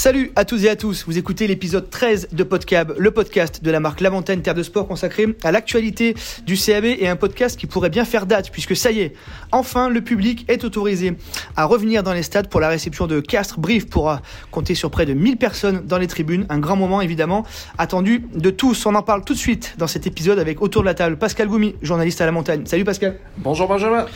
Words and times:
Salut 0.00 0.32
à 0.34 0.46
tous 0.46 0.64
et 0.64 0.70
à 0.70 0.76
tous, 0.76 1.04
vous 1.04 1.18
écoutez 1.18 1.46
l'épisode 1.46 1.90
13 1.90 2.28
de 2.32 2.42
Podcab, 2.42 2.94
le 2.96 3.10
podcast 3.10 3.62
de 3.62 3.70
la 3.70 3.80
marque 3.80 4.00
La 4.00 4.08
Montagne 4.08 4.40
Terre 4.40 4.54
de 4.54 4.62
Sport 4.62 4.88
consacré 4.88 5.26
à 5.42 5.52
l'actualité 5.52 6.14
du 6.46 6.56
CAB 6.56 6.86
et 6.86 7.06
un 7.06 7.16
podcast 7.16 7.60
qui 7.60 7.66
pourrait 7.66 7.90
bien 7.90 8.06
faire 8.06 8.24
date 8.24 8.50
puisque 8.50 8.74
ça 8.74 8.92
y 8.92 9.00
est, 9.00 9.12
enfin 9.52 9.90
le 9.90 10.00
public 10.00 10.46
est 10.48 10.64
autorisé 10.64 11.18
à 11.54 11.66
revenir 11.66 12.02
dans 12.02 12.14
les 12.14 12.22
stades 12.22 12.48
pour 12.48 12.60
la 12.60 12.70
réception 12.70 13.06
de 13.06 13.20
Castres. 13.20 13.60
Brief 13.60 13.90
pourra 13.90 14.22
compter 14.50 14.74
sur 14.74 14.90
près 14.90 15.04
de 15.04 15.12
1000 15.12 15.36
personnes 15.36 15.82
dans 15.84 15.98
les 15.98 16.06
tribunes, 16.06 16.46
un 16.48 16.60
grand 16.60 16.76
moment 16.76 17.02
évidemment 17.02 17.44
attendu 17.76 18.24
de 18.34 18.48
tous. 18.48 18.86
On 18.86 18.94
en 18.94 19.02
parle 19.02 19.22
tout 19.22 19.34
de 19.34 19.38
suite 19.38 19.74
dans 19.76 19.86
cet 19.86 20.06
épisode 20.06 20.38
avec 20.38 20.62
autour 20.62 20.80
de 20.80 20.86
la 20.86 20.94
table 20.94 21.18
Pascal 21.18 21.46
Goumi, 21.46 21.74
journaliste 21.82 22.22
à 22.22 22.24
La 22.24 22.32
Montagne. 22.32 22.62
Salut 22.64 22.84
Pascal. 22.84 23.18
Bonjour 23.36 23.68
Benjamin. 23.68 24.06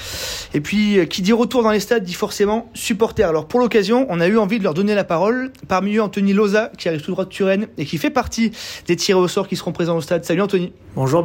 Et 0.55 0.62
puis 0.62 0.98
euh, 0.98 1.04
qui 1.04 1.21
dit 1.21 1.35
retour 1.35 1.62
dans 1.62 1.72
les 1.72 1.80
stades 1.80 2.04
dit 2.04 2.14
forcément 2.14 2.71
supporter. 2.72 3.29
Alors 3.29 3.48
pour 3.48 3.61
l'occasion, 3.61 4.07
on 4.08 4.18
a 4.18 4.29
eu 4.29 4.39
envie 4.39 4.58
de 4.58 4.64
leur 4.64 4.72
donner 4.72 4.94
la 4.94 5.04
parole. 5.04 5.53
Parmi 5.75 5.83
eux, 5.86 6.02
Anthony 6.02 6.32
Loza, 6.32 6.70
qui 6.79 6.88
arrive 6.88 7.02
tout 7.02 7.11
droit 7.11 7.24
de 7.24 7.30
Turenne 7.30 7.68
et 7.79 7.84
qui 7.84 7.98
fait 7.98 8.11
partie 8.11 8.52
des 8.86 8.96
tirés 8.96 9.18
au 9.18 9.29
sort 9.29 9.48
qui 9.48 9.56
seront 9.56 9.72
présents 9.72 9.96
au 9.96 10.00
stade. 10.00 10.24
Salut 10.24 10.43
Anthony. 10.43 10.72
Bonjour 10.96 11.24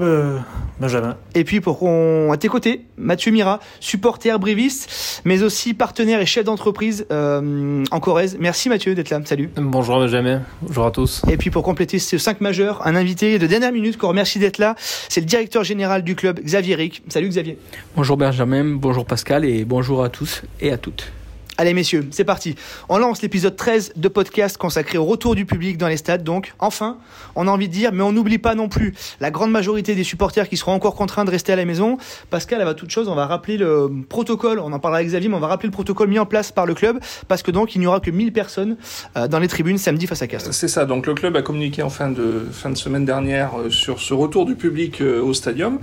Benjamin. 0.80 1.18
Et 1.36 1.44
puis 1.44 1.62
pour 1.62 1.80
qu'on 1.80 2.32
à 2.32 2.38
tes 2.38 2.48
côtés, 2.48 2.86
Mathieu 2.98 3.32
Mira, 3.32 3.60
supporter 3.80 4.40
briviste, 4.40 5.22
mais 5.26 5.44
aussi 5.44 5.74
partenaire 5.74 6.20
et 6.22 6.26
chef 6.26 6.46
d'entreprise 6.46 7.06
euh, 7.12 7.84
en 7.92 8.00
Corrèze. 8.00 8.38
Merci 8.40 8.70
Mathieu 8.70 8.96
d'être 8.96 9.10
là. 9.10 9.20
Salut. 9.26 9.50
Bonjour 9.56 10.00
Benjamin. 10.00 10.42
Bonjour 10.62 10.86
à 10.86 10.92
tous. 10.92 11.22
Et 11.30 11.38
puis 11.38 11.50
pour 11.50 11.64
compléter 11.64 12.00
ce 12.00 12.18
5 12.18 12.42
majeur, 12.42 12.86
un 12.88 12.96
invité 12.96 13.38
de 13.40 13.48
dernière 13.48 13.72
minute 13.72 13.98
qu'on 13.98 14.10
remercie 14.10 14.40
d'être 14.40 14.58
là, 14.58 14.76
c'est 14.78 15.22
le 15.22 15.28
directeur 15.28 15.64
général 15.64 16.04
du 16.04 16.16
club, 16.16 16.40
Xavier 16.40 16.76
Ric. 16.76 17.04
Salut 17.10 17.30
Xavier. 17.30 17.58
Bonjour 17.96 18.18
Benjamin, 18.18 18.64
bonjour 18.64 19.06
Pascal 19.06 19.46
et 19.46 19.66
bonjour 19.66 20.04
à 20.04 20.10
tous 20.10 20.42
et 20.62 20.72
à 20.72 20.78
toutes. 20.78 21.12
Allez 21.60 21.74
messieurs, 21.74 22.08
c'est 22.12 22.24
parti. 22.24 22.56
On 22.88 22.98
lance 22.98 23.22
l'épisode 23.22 23.58
13 23.58 23.92
de 23.98 24.08
podcast 24.08 24.56
consacré 24.56 24.98
au 24.98 25.04
retour 25.04 25.36
du 25.36 25.46
public 25.46 25.78
dans 25.78 25.90
les 25.90 25.98
stades. 25.98 26.24
Donc, 26.24 26.54
enfin, 26.60 27.00
on 27.36 27.50
a 27.50 27.52
envie 27.52 27.68
de 27.68 27.74
dire, 27.74 27.92
mais 27.92 28.02
on 28.02 28.14
n'oublie 28.14 28.38
pas 28.38 28.56
non 28.56 28.70
plus 28.70 28.94
la 29.20 29.30
grande 29.30 29.52
majorité 29.52 29.94
des 29.94 30.06
supporters 30.06 30.48
qui 30.48 30.56
seront 30.56 30.72
encore 30.72 30.96
contraints 30.96 31.26
de 31.26 31.32
rester 31.32 31.52
à 31.52 31.58
la 31.58 31.66
maison. 31.66 31.98
Pascal, 32.30 32.62
avant 32.62 32.74
toute 32.76 32.92
chose, 32.92 33.10
on 33.10 33.14
va 33.16 33.26
rappeler 33.26 33.58
le 33.58 33.92
protocole, 34.08 34.60
on 34.60 34.72
en 34.72 34.80
parlera 34.80 35.00
avec 35.00 35.10
Xavier, 35.10 35.28
mais 35.28 35.36
on 35.36 35.42
va 35.42 35.48
rappeler 35.48 35.68
le 35.68 35.74
protocole 35.74 36.08
mis 36.08 36.18
en 36.18 36.26
place 36.26 36.54
par 36.54 36.66
le 36.66 36.74
club, 36.76 36.98
parce 37.28 37.44
que 37.44 37.52
donc 37.52 37.76
il 37.76 37.80
n'y 37.80 37.88
aura 37.88 38.00
que 38.00 38.10
1000 38.10 38.32
personnes 38.32 38.78
euh, 39.18 39.28
dans 39.28 39.40
les 39.40 39.50
tribunes 39.50 39.78
samedi 39.78 40.08
face 40.08 40.22
à 40.22 40.28
Castres. 40.28 40.54
C'est 40.54 40.70
ça, 40.70 40.86
donc 40.86 41.08
le 41.08 41.14
club 41.14 41.36
a 41.36 41.42
communiqué 41.42 41.84
en 41.84 41.90
fin 41.90 42.10
de, 42.10 42.48
fin 42.54 42.70
de 42.70 42.78
semaine 42.78 43.04
dernière 43.04 43.60
euh, 43.60 43.70
sur 43.70 44.00
ce 44.00 44.14
retour 44.14 44.46
du 44.46 44.56
public 44.56 45.02
euh, 45.02 45.22
au 45.22 45.34
stadium, 45.34 45.80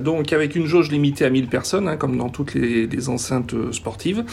donc 0.00 0.32
avec 0.32 0.56
une 0.56 0.66
jauge 0.66 0.90
limitée 0.90 1.24
à 1.24 1.30
1000 1.30 1.46
personnes, 1.46 1.86
hein, 1.86 1.96
comme 1.96 2.16
dans 2.16 2.28
toutes 2.28 2.54
les, 2.54 3.08
enceintes 3.08 3.54
sportives. 3.72 4.24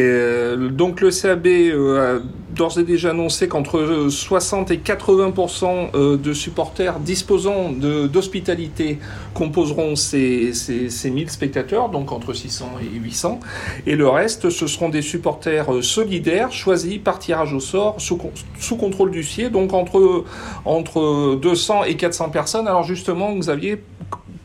Euh, 0.00 0.68
donc 0.68 1.00
le 1.00 1.10
CAB 1.10 1.46
euh, 1.46 2.18
a 2.18 2.22
d'ores 2.54 2.78
et 2.78 2.82
déjà 2.82 3.10
annoncé 3.10 3.48
qu'entre 3.48 4.08
60 4.10 4.70
et 4.70 4.78
80% 4.78 5.90
euh, 5.94 6.16
de 6.16 6.32
supporters 6.32 6.98
disposant 6.98 7.70
d'hospitalité 7.70 8.98
composeront 9.32 9.94
ces, 9.96 10.52
ces, 10.52 10.90
ces 10.90 11.10
1000 11.10 11.30
spectateurs, 11.30 11.88
donc 11.88 12.10
entre 12.10 12.32
600 12.32 12.72
et 12.82 12.98
800. 12.98 13.40
Et 13.86 13.94
le 13.94 14.08
reste, 14.08 14.50
ce 14.50 14.66
seront 14.66 14.88
des 14.88 15.02
supporters 15.02 15.82
solidaires 15.82 16.50
choisis 16.50 16.98
par 16.98 17.18
tirage 17.18 17.54
au 17.54 17.60
sort 17.60 18.00
sous, 18.00 18.18
sous 18.58 18.76
contrôle 18.76 19.10
du 19.10 19.22
CIE, 19.22 19.50
donc 19.50 19.72
entre, 19.72 20.24
entre 20.64 21.36
200 21.40 21.84
et 21.84 21.96
400 21.96 22.30
personnes. 22.30 22.66
Alors 22.66 22.82
justement, 22.82 23.32
Xavier, 23.34 23.82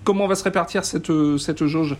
comment 0.04 0.28
va 0.28 0.36
se 0.36 0.44
répartir 0.44 0.86
cette, 0.86 1.12
cette 1.38 1.66
jauge? 1.66 1.98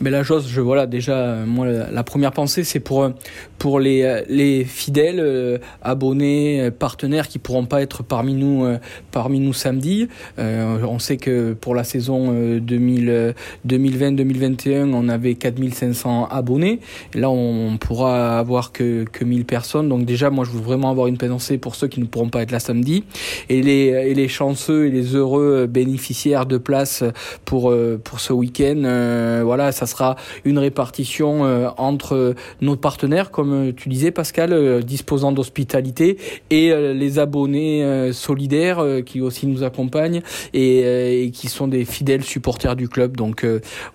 Mais 0.00 0.10
la 0.10 0.24
chose, 0.24 0.48
je 0.48 0.60
voilà 0.62 0.86
déjà 0.86 1.36
moi 1.46 1.66
la, 1.66 2.02
première 2.04 2.32
pensée 2.32 2.64
c'est 2.64 2.80
pour 2.80 3.10
pour 3.58 3.80
les 3.80 4.22
les 4.28 4.64
fidèles 4.64 5.20
euh, 5.20 5.58
abonnés 5.82 6.70
partenaires 6.70 7.28
qui 7.28 7.38
pourront 7.38 7.66
pas 7.66 7.82
être 7.82 8.02
parmi 8.02 8.32
nous 8.32 8.64
euh, 8.64 8.78
parmi 9.10 9.40
nous 9.40 9.52
samedi. 9.52 10.08
Euh, 10.38 10.78
on 10.88 10.98
sait 10.98 11.18
que 11.18 11.52
pour 11.52 11.74
la 11.74 11.84
saison 11.84 12.32
2000 12.58 13.34
2020-2021 13.68 14.92
on 14.94 15.08
avait 15.10 15.34
4500 15.34 16.28
abonnés. 16.30 16.80
Là 17.14 17.28
on, 17.30 17.76
pourra 17.76 18.38
avoir 18.38 18.72
que 18.72 19.04
que 19.04 19.24
1000 19.24 19.44
personnes. 19.44 19.88
Donc 19.90 20.06
déjà 20.06 20.30
moi 20.30 20.46
je 20.46 20.52
veux 20.52 20.62
vraiment 20.62 20.90
avoir 20.90 21.08
une 21.08 21.18
pensée 21.18 21.58
pour 21.58 21.74
ceux 21.74 21.88
qui 21.88 22.00
ne 22.00 22.06
pourront 22.06 22.30
pas 22.30 22.40
être 22.40 22.52
là 22.52 22.60
samedi 22.60 23.04
et 23.50 23.60
les 23.60 23.88
et 24.10 24.14
les 24.14 24.28
chanceux 24.28 24.86
et 24.86 24.90
les 24.90 25.14
heureux 25.14 25.66
bénéficiaires 25.66 26.46
de 26.46 26.56
places 26.56 27.04
pour 27.44 27.74
pour 28.02 28.20
ce 28.20 28.32
week-end. 28.32 29.42
voilà 29.44 29.72
ça 29.72 29.86
sera 29.90 30.16
une 30.44 30.58
répartition 30.58 31.44
euh, 31.44 31.68
entre 31.76 32.34
nos 32.60 32.76
partenaires, 32.76 33.30
comme 33.30 33.52
euh, 33.52 33.72
tu 33.72 33.88
disais 33.88 34.10
Pascal, 34.10 34.52
euh, 34.52 34.80
disposant 34.80 35.32
d'hospitalité, 35.32 36.18
et 36.50 36.72
les 36.94 37.18
abonnés 37.18 38.12
solidaires 38.12 38.84
qui 39.04 39.20
aussi 39.20 39.46
nous 39.46 39.62
accompagnent 39.62 40.20
et, 40.52 41.30
qui 41.32 41.48
sont 41.48 41.68
des 41.68 41.84
fidèles 41.84 42.22
supporters 42.22 42.76
du 42.76 42.88
club. 42.88 43.16
Donc 43.16 43.46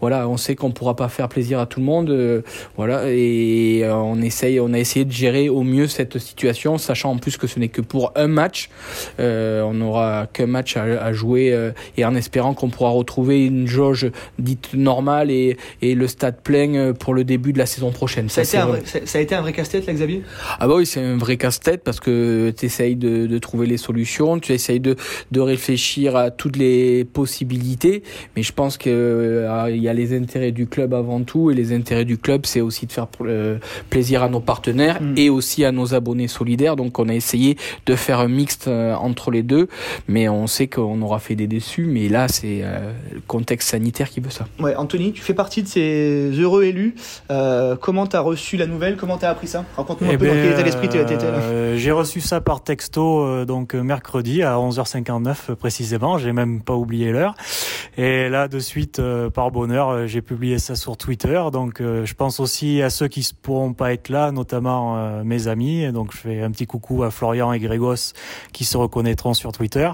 voilà, 0.02 0.28
on 0.28 0.38
sait 0.38 0.56
qu'on 0.56 0.72
pourra 0.72 0.96
pas 0.96 1.10
faire 1.10 1.30
plaisir 1.30 1.60
à 1.60 1.66
tout 1.66 1.80
le 1.80 1.86
monde, 1.86 2.44
voilà, 2.76 3.04
et 3.10 3.84
on 3.90 4.22
essaye, 4.22 4.60
on 4.60 4.74
a 4.74 4.80
essayé 4.80 5.06
de 5.06 5.12
gérer 5.12 5.50
au 5.50 5.64
mieux 5.64 5.88
cette 5.88 6.18
situation, 6.18 6.78
sachant 6.78 7.12
en 7.12 7.18
plus 7.18 7.38
que 7.38 7.48
ce 7.48 7.60
n'est 7.60 7.70
que 7.70 7.82
pour 7.82 8.12
un 8.16 8.28
match. 8.28 8.70
on 9.20 9.74
n'aura 9.74 10.28
qu'un 10.32 10.48
match 10.48 10.78
à, 10.78 11.14
jouer 11.14 11.72
et 11.98 12.06
en 12.06 12.16
espérant 12.16 12.54
qu'on 12.54 12.70
pourra 12.70 12.90
retrouver 12.90 13.46
une 13.46 13.68
jauge 13.68 14.12
dite 14.40 14.74
normale 14.74 15.32
et 15.32 15.58
le 15.94 16.08
stade 16.08 16.42
plein 16.42 16.74
euh, 16.74 16.94
pour 16.94 17.14
le 17.14 17.24
début 17.24 17.54
de 17.54 17.58
la 17.58 17.66
saison 17.66 17.92
prochaine. 17.92 18.30
Ça, 18.30 18.44
ça, 18.44 18.64
a, 18.64 18.64
été 18.64 18.72
vrai. 18.72 19.06
ça 19.06 19.18
a, 19.18 19.22
été 19.22 19.36
un 19.36 19.42
vrai 19.42 19.54
casse-tête, 19.54 19.86
là, 19.86 19.94
Xavier? 19.94 20.24
Ah 20.60 20.68
bah 20.68 20.76
oui, 20.78 20.86
c'est 20.86 21.02
un 21.02 21.18
vrai 21.18 21.38
casse-tête 21.38 21.84
parce 21.84 22.00
que 22.00 22.54
tu 22.58 22.66
essayes 22.66 22.96
de, 22.96 23.28
de, 23.28 23.38
trouver 23.38 23.68
les 23.68 23.78
solutions, 23.78 24.40
tu 24.40 24.54
essayes 24.54 24.80
de, 24.80 24.96
de 25.32 25.40
réfléchir 25.40 26.16
à 26.16 26.32
toutes 26.32 26.56
les 26.56 27.06
possibilités, 27.06 28.04
mais 28.36 28.44
je 28.44 28.54
pense 28.54 28.78
qu'il 28.78 28.92
euh, 28.94 29.76
y 29.76 29.88
a 29.88 29.94
les 29.94 30.18
intérêts 30.18 30.52
du 30.52 30.68
club 30.68 30.94
avant 30.94 31.22
tout, 31.22 31.52
et 31.52 31.54
les 31.54 31.74
intérêts 31.74 32.06
du 32.06 32.18
club, 32.18 32.46
c'est 32.46 32.62
aussi 32.62 32.86
de 32.86 32.92
faire 32.92 33.08
euh, 33.22 33.58
plaisir 33.90 34.24
à 34.24 34.30
nos 34.30 34.40
partenaires 34.40 35.02
mm. 35.02 35.18
et 35.18 35.30
aussi 35.30 35.66
à 35.66 35.72
nos 35.72 35.94
abonnés 35.94 36.28
solidaires. 36.28 36.76
Donc 36.76 36.98
on 37.00 37.10
a 37.10 37.14
essayé 37.14 37.58
de 37.86 37.96
faire 37.96 38.20
un 38.20 38.30
mixte 38.30 38.68
entre 38.68 39.32
les 39.32 39.44
deux, 39.44 39.68
mais 40.08 40.30
on 40.30 40.48
sait 40.48 40.68
qu'on 40.68 41.02
aura 41.02 41.20
fait 41.20 41.36
des 41.36 41.48
déçus, 41.48 41.86
mais 41.86 42.08
là 42.10 42.28
c'est 42.28 42.64
le 43.12 43.22
contexte 43.28 43.70
sanitaire 43.70 44.10
qui 44.10 44.20
veut 44.20 44.30
ça. 44.30 44.48
Ouais, 44.60 44.76
Anthony, 44.76 45.12
tu 45.12 45.22
fais 45.22 45.34
partie 45.34 45.62
de 45.62 45.68
ces 45.76 46.32
heureux 46.40 46.64
élus. 46.64 46.96
Euh, 47.30 47.76
comment 47.76 48.08
tu 48.08 48.16
as 48.16 48.22
reçu 48.22 48.56
la 48.56 48.66
nouvelle? 48.66 48.96
Comment 48.96 49.18
tu 49.18 49.26
as 49.26 49.30
appris 49.30 49.48
ça? 49.48 49.66
Raconte-nous 49.76 50.08
un 50.08 50.14
eh 50.14 50.18
peu 50.18 50.28
dans 50.28 50.34
quel 50.34 50.52
état 50.54 50.64
d'esprit 50.64 50.88
tu 50.88 50.98
étais 50.98 51.16
là. 51.16 51.22
Euh, 51.24 51.76
j'ai 51.76 51.92
reçu 51.92 52.22
ça 52.22 52.40
par 52.40 52.64
texto 52.64 53.26
euh, 53.26 53.46
donc 53.46 53.74
mercredi 53.74 54.42
à 54.42 54.56
11h59 54.56 55.56
précisément. 55.56 56.18
J'ai 56.18 56.32
même 56.32 56.62
pas 56.62 56.74
oublié 56.74 57.12
l'heure. 57.12 57.36
Et 57.98 58.30
là 58.30 58.48
de 58.48 58.60
suite, 58.60 59.02
par 59.34 59.52
bonheur, 59.52 60.08
j'ai 60.08 60.22
publié 60.22 60.60
ça 60.60 60.76
sur 60.76 60.98
Twitter. 60.98 61.42
Donc 61.52 61.82
je 61.82 62.14
pense 62.14 62.40
aussi 62.40 62.82
à 62.82 62.90
ceux 62.90 63.08
qui 63.08 63.22
ne 63.22 63.42
pourront 63.42 63.74
pas 63.74 63.94
être 63.94 64.10
là, 64.10 64.32
notamment 64.32 65.24
mes 65.24 65.48
amis. 65.48 65.92
Donc 65.92 66.14
je 66.14 66.18
fais 66.18 66.42
un 66.42 66.52
petit 66.52 66.66
coucou 66.66 67.04
à 67.04 67.12
Florian 67.12 67.54
et 67.54 67.60
Grégos 67.60 68.14
qui 68.52 68.66
se 68.66 68.78
reconnaîtront 68.78 69.34
sur 69.34 69.52
Twitter. 69.52 69.90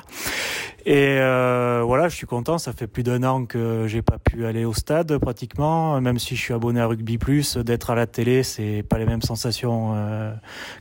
Et 0.86 1.18
euh, 1.19 1.84
voilà, 1.86 2.09
je 2.09 2.16
suis 2.16 2.25
content. 2.25 2.58
Ça 2.58 2.74
fait 2.74 2.88
plus 2.88 3.03
d'un 3.03 3.24
an 3.24 3.46
que 3.46 3.86
j'ai 3.88 4.02
pas 4.02 4.18
pu 4.18 4.46
aller 4.46 4.66
au 4.66 4.74
stade 4.74 5.18
pratiquement. 5.19 6.02
Même 6.02 6.18
si 6.18 6.36
je 6.36 6.42
suis 6.42 6.53
abonné 6.53 6.81
à 6.81 6.88
Rugby 6.88 7.18
Plus, 7.18 7.58
d'être 7.58 7.92
à 7.92 7.96
la 7.96 8.08
télé, 8.08 8.42
c'est 8.42 8.84
pas 8.88 8.97
les 8.97 9.06
mêmes 9.06 9.22
sensations 9.22 9.94
euh, 9.96 10.34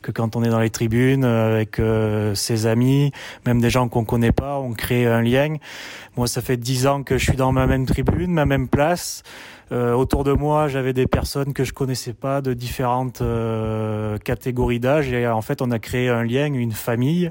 que 0.03 0.11
quand 0.11 0.37
on 0.37 0.43
est 0.43 0.49
dans 0.49 0.61
les 0.61 0.71
tribunes 0.71 1.25
avec 1.25 1.79
euh, 1.79 2.35
ses 2.35 2.67
amis, 2.67 3.13
même 3.47 3.61
des 3.61 3.71
gens 3.71 3.89
qu'on 3.89 4.05
connaît 4.05 4.33
pas. 4.33 4.59
On 4.59 4.73
crée 4.73 5.07
un 5.07 5.21
lien. 5.23 5.57
Moi, 6.17 6.27
ça 6.27 6.41
fait 6.41 6.57
dix 6.57 6.87
ans 6.87 7.03
que 7.03 7.19
je 7.19 7.25
suis 7.25 7.37
dans 7.37 7.53
ma 7.53 7.67
même 7.67 7.85
tribune, 7.85 8.33
ma 8.33 8.47
même 8.47 8.69
place. 8.69 9.23
Euh, 9.73 9.93
autour 9.93 10.25
de 10.25 10.33
moi, 10.33 10.67
j'avais 10.67 10.93
des 10.93 11.07
personnes 11.07 11.53
que 11.53 11.63
je 11.63 11.73
connaissais 11.73 12.13
pas 12.13 12.41
de 12.41 12.55
différentes 12.55 13.21
euh, 13.21 14.19
catégories 14.19 14.81
d'âge 14.81 15.13
et 15.13 15.29
en 15.29 15.43
fait, 15.43 15.63
on 15.63 15.71
a 15.71 15.79
créé 15.79 16.09
un 16.09 16.25
lien, 16.25 16.53
une 16.53 16.73
famille. 16.73 17.31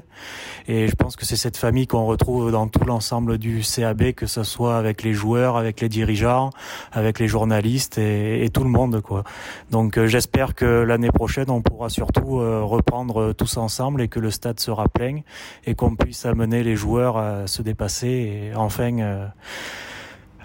Et 0.66 0.88
je 0.88 0.94
pense 0.94 1.16
que 1.16 1.26
c'est 1.26 1.36
cette 1.36 1.58
famille 1.58 1.86
qu'on 1.86 2.06
retrouve 2.06 2.50
dans 2.50 2.66
tout 2.66 2.84
l'ensemble 2.84 3.36
du 3.36 3.60
CAB, 3.60 4.12
que 4.12 4.26
ce 4.26 4.42
soit 4.42 4.78
avec 4.78 5.02
les 5.02 5.12
joueurs, 5.12 5.56
avec 5.56 5.80
les 5.80 5.88
dirigeants, 5.88 6.50
avec 6.92 7.18
les 7.18 7.28
journalistes 7.28 7.98
et, 7.98 8.48
tout 8.52 8.64
le 8.64 8.70
monde, 8.70 9.00
quoi. 9.00 9.22
Donc, 9.70 9.96
euh, 9.96 10.06
j'espère 10.06 10.54
que 10.54 10.64
l'année 10.64 11.10
prochaine, 11.10 11.50
on 11.50 11.60
pourra 11.60 11.88
surtout 11.88 12.38
reprendre 12.40 13.32
tous 13.32 13.56
ensemble 13.56 14.02
et 14.02 14.08
que 14.08 14.18
le 14.18 14.30
stade 14.30 14.58
sera 14.60 14.88
plein 14.88 15.20
et 15.66 15.74
qu'on 15.74 15.94
puisse 15.94 16.24
amener 16.26 16.62
les 16.62 16.76
joueurs 16.76 17.16
à 17.16 17.46
se 17.46 17.62
dépasser 17.62 18.08
et 18.08 18.54
enfin 18.56 19.30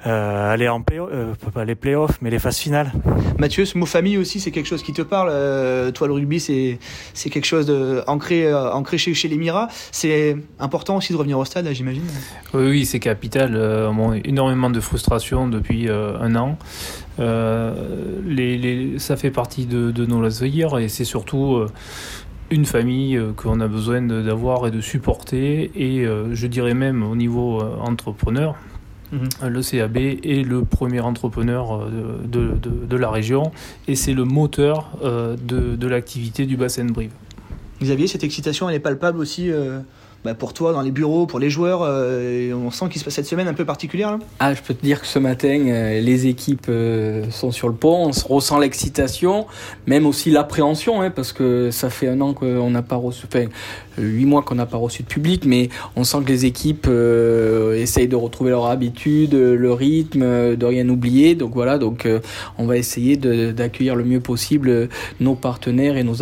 euh, 0.05 0.53
aller 0.53 0.67
en 0.67 0.81
play 0.81 0.99
euh, 0.99 1.33
pas 1.53 1.65
les 1.65 1.75
playoffs, 1.75 2.19
mais 2.21 2.29
les 2.29 2.39
phases 2.39 2.57
finales. 2.57 2.91
Mathieu, 3.39 3.65
ce 3.65 3.77
mot 3.77 3.85
famille 3.85 4.17
aussi, 4.17 4.39
c'est 4.39 4.51
quelque 4.51 4.67
chose 4.67 4.83
qui 4.83 4.93
te 4.93 5.01
parle. 5.01 5.29
Euh, 5.31 5.91
toi, 5.91 6.07
le 6.07 6.13
rugby, 6.13 6.39
c'est 6.39 6.79
c'est 7.13 7.29
quelque 7.29 7.45
chose 7.45 7.65
de, 7.65 8.03
ancré 8.07 8.45
euh, 8.45 8.71
ancré 8.71 8.97
chez, 8.97 9.13
chez 9.13 9.27
les 9.27 9.37
Miras. 9.37 9.67
C'est 9.91 10.37
important 10.59 10.97
aussi 10.97 11.13
de 11.13 11.17
revenir 11.17 11.39
au 11.39 11.45
stade, 11.45 11.67
j'imagine. 11.71 12.03
Oui, 12.53 12.69
oui, 12.69 12.85
c'est 12.85 12.99
capital. 12.99 13.55
Euh, 13.55 13.91
énormément 14.23 14.69
de 14.69 14.79
frustration 14.79 15.47
depuis 15.47 15.89
un 15.89 16.35
an. 16.35 16.57
Les, 17.17 18.57
les, 18.57 18.99
ça 18.99 19.15
fait 19.15 19.31
partie 19.31 19.65
de, 19.65 19.91
de 19.91 20.05
nos 20.05 20.19
loisirs 20.19 20.77
et 20.77 20.89
c'est 20.89 21.05
surtout 21.05 21.65
une 22.51 22.65
famille 22.65 23.19
qu'on 23.35 23.59
a 23.59 23.67
besoin 23.67 24.01
d'avoir 24.01 24.67
et 24.67 24.71
de 24.71 24.81
supporter, 24.81 25.71
et 25.75 26.05
je 26.31 26.47
dirais 26.47 26.73
même 26.73 27.03
au 27.03 27.15
niveau 27.15 27.61
entrepreneur, 27.81 28.55
mhm. 29.15 29.49
le 29.49 29.61
CAB 29.61 29.97
est 29.97 30.45
le 30.47 30.63
premier 30.63 30.99
entrepreneur 30.99 31.89
de, 31.89 32.51
de, 32.61 32.97
la 32.97 33.09
région 33.09 33.51
et 33.87 33.95
c'est 33.95 34.13
le 34.13 34.23
moteur 34.23 34.97
de, 35.03 35.75
de 35.75 35.87
l'activité 35.87 36.45
du 36.45 36.57
bassin 36.57 36.85
de 36.85 36.91
Brive. 36.91 37.11
Xavier, 37.81 38.07
cette 38.07 38.23
excitation, 38.23 38.69
elle 38.69 38.75
est 38.75 38.79
palpable 38.79 39.19
aussi 39.19 39.51
bah, 40.25 40.33
pour 40.33 40.53
toi 40.53 40.73
dans 40.73 40.81
les 40.81 40.89
bureaux, 40.89 41.27
pour 41.27 41.37
les 41.37 41.51
joueurs 41.51 41.81
euh, 41.83 42.51
On 42.53 42.71
sent 42.71 42.89
qu'il 42.89 42.99
se 42.99 43.05
passe 43.05 43.13
cette 43.13 43.27
semaine 43.27 43.47
un 43.47 43.53
peu 43.53 43.63
particulière 43.63 44.17
Ah, 44.39 44.55
je 44.55 44.61
peux 44.63 44.73
te 44.73 44.83
dire 44.83 44.99
que 45.01 45.05
ce 45.05 45.19
matin, 45.19 45.67
euh, 45.67 46.01
les 46.01 46.25
équipes 46.25 46.65
euh, 46.67 47.29
sont 47.29 47.51
sur 47.51 47.67
le 47.67 47.75
pont, 47.75 48.09
on 48.09 48.33
ressent 48.33 48.57
l'excitation, 48.57 49.45
même 49.85 50.07
aussi 50.07 50.31
l'appréhension, 50.31 51.03
hein, 51.03 51.11
parce 51.11 51.31
que 51.31 51.69
ça 51.69 51.91
fait 51.91 52.07
un 52.07 52.21
an 52.21 52.33
qu'on 52.33 52.71
n'a 52.71 52.81
pas 52.81 52.95
reçu, 52.95 53.27
enfin, 53.27 53.45
huit 53.99 54.25
mois 54.25 54.41
qu'on 54.41 54.55
n'a 54.55 54.65
pas 54.65 54.77
reçu 54.77 55.03
de 55.03 55.07
public, 55.07 55.43
mais 55.45 55.69
on 55.95 56.03
sent 56.03 56.17
que 56.25 56.29
les 56.29 56.45
équipes 56.45 56.89
essayent 57.75 58.07
de 58.07 58.15
retrouver 58.15 58.49
leur 58.49 58.65
habitude, 58.65 59.35
le 59.35 59.73
rythme, 59.73 60.55
de 60.55 60.65
rien 60.65 60.89
oublier. 60.89 61.35
Donc 61.35 61.53
voilà, 61.53 61.77
donc 61.77 62.07
on 62.57 62.65
va 62.65 62.77
essayer 62.77 63.15
d'accueillir 63.15 63.95
le 63.95 64.03
mieux 64.03 64.19
possible 64.19 64.89
nos 65.19 65.35
partenaires 65.35 65.97
et 65.97 66.03
nos, 66.03 66.15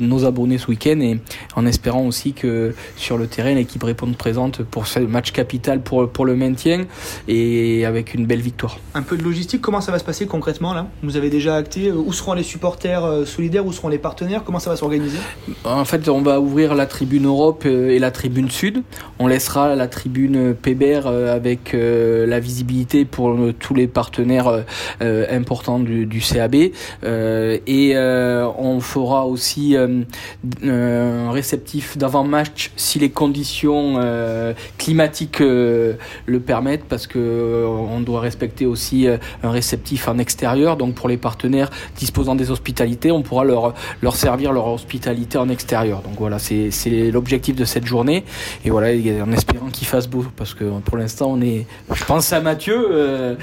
nos 0.00 0.24
abonnés 0.24 0.58
ce 0.58 0.68
week-end, 0.68 0.98
et 1.00 1.20
en 1.54 1.66
espérant 1.66 2.06
aussi 2.06 2.32
que 2.32 2.74
sur 2.96 3.18
le 3.18 3.26
terrain 3.26 3.41
l'équipe 3.50 3.82
répond 3.82 4.06
présente 4.12 4.62
pour 4.62 4.86
ce 4.86 5.00
match 5.00 5.32
capital 5.32 5.80
pour, 5.80 6.08
pour 6.08 6.24
le 6.24 6.36
maintien 6.36 6.86
et 7.28 7.84
avec 7.84 8.14
une 8.14 8.26
belle 8.26 8.40
victoire. 8.40 8.78
Un 8.94 9.02
peu 9.02 9.16
de 9.16 9.22
logistique, 9.22 9.60
comment 9.60 9.80
ça 9.80 9.92
va 9.92 9.98
se 9.98 10.04
passer 10.04 10.26
concrètement 10.26 10.74
là? 10.74 10.86
Vous 11.02 11.16
avez 11.16 11.30
déjà 11.30 11.56
acté 11.56 11.88
euh, 11.88 11.94
où 11.94 12.12
seront 12.12 12.34
les 12.34 12.42
supporters 12.42 13.04
euh, 13.04 13.24
solidaires, 13.24 13.66
où 13.66 13.72
seront 13.72 13.88
les 13.88 13.98
partenaires? 13.98 14.44
Comment 14.44 14.58
ça 14.58 14.70
va 14.70 14.76
s'organiser? 14.76 15.18
En 15.64 15.84
fait, 15.84 16.08
on 16.08 16.22
va 16.22 16.40
ouvrir 16.40 16.74
la 16.74 16.86
tribune 16.86 17.26
Europe 17.26 17.64
euh, 17.66 17.90
et 17.90 17.98
la 17.98 18.10
tribune 18.10 18.50
Sud. 18.50 18.82
On 19.18 19.26
laissera 19.26 19.74
la 19.74 19.88
tribune 19.88 20.54
Pébert 20.54 21.06
avec 21.06 21.74
la 21.74 22.40
visibilité 22.40 23.04
pour 23.04 23.38
tous 23.58 23.74
les 23.74 23.86
partenaires 23.86 24.64
importants 25.00 25.78
du, 25.78 26.06
du 26.06 26.20
CAB 26.20 26.54
et 26.54 27.94
on 27.94 28.80
fera 28.80 29.26
aussi 29.26 29.76
un 29.76 31.30
réceptif 31.30 31.96
d'avant-match 31.96 32.72
si 32.76 32.98
les 32.98 33.10
conditions 33.22 33.94
euh, 33.98 34.52
climatiques 34.78 35.40
euh, 35.40 35.94
le 36.26 36.40
permettent 36.40 36.86
parce 36.86 37.06
que 37.06 37.20
euh, 37.20 37.66
on 37.68 38.00
doit 38.00 38.18
respecter 38.18 38.66
aussi 38.66 39.06
un 39.44 39.50
réceptif 39.52 40.08
en 40.08 40.18
extérieur. 40.18 40.76
Donc 40.76 40.96
pour 40.96 41.08
les 41.08 41.16
partenaires 41.16 41.70
disposant 41.96 42.34
des 42.34 42.50
hospitalités, 42.50 43.12
on 43.12 43.22
pourra 43.22 43.44
leur, 43.44 43.74
leur 44.02 44.16
servir 44.16 44.50
leur 44.52 44.66
hospitalité 44.66 45.38
en 45.38 45.48
extérieur. 45.48 46.02
Donc 46.02 46.14
voilà, 46.18 46.40
c'est 46.40 47.10
l'objectif 47.12 47.54
de 47.54 47.64
cette 47.64 47.86
journée. 47.86 48.24
Et 48.64 48.70
voilà, 48.70 48.88
en 49.22 49.30
espérant 49.30 49.68
qu'il 49.68 49.86
fasse 49.86 50.08
beau 50.08 50.24
parce 50.36 50.52
que 50.54 50.64
pour 50.80 50.96
l'instant 50.96 51.28
on 51.30 51.40
est, 51.40 51.64
je 51.94 52.04
pense 52.04 52.32
à 52.32 52.40
Mathieu, 52.40 53.36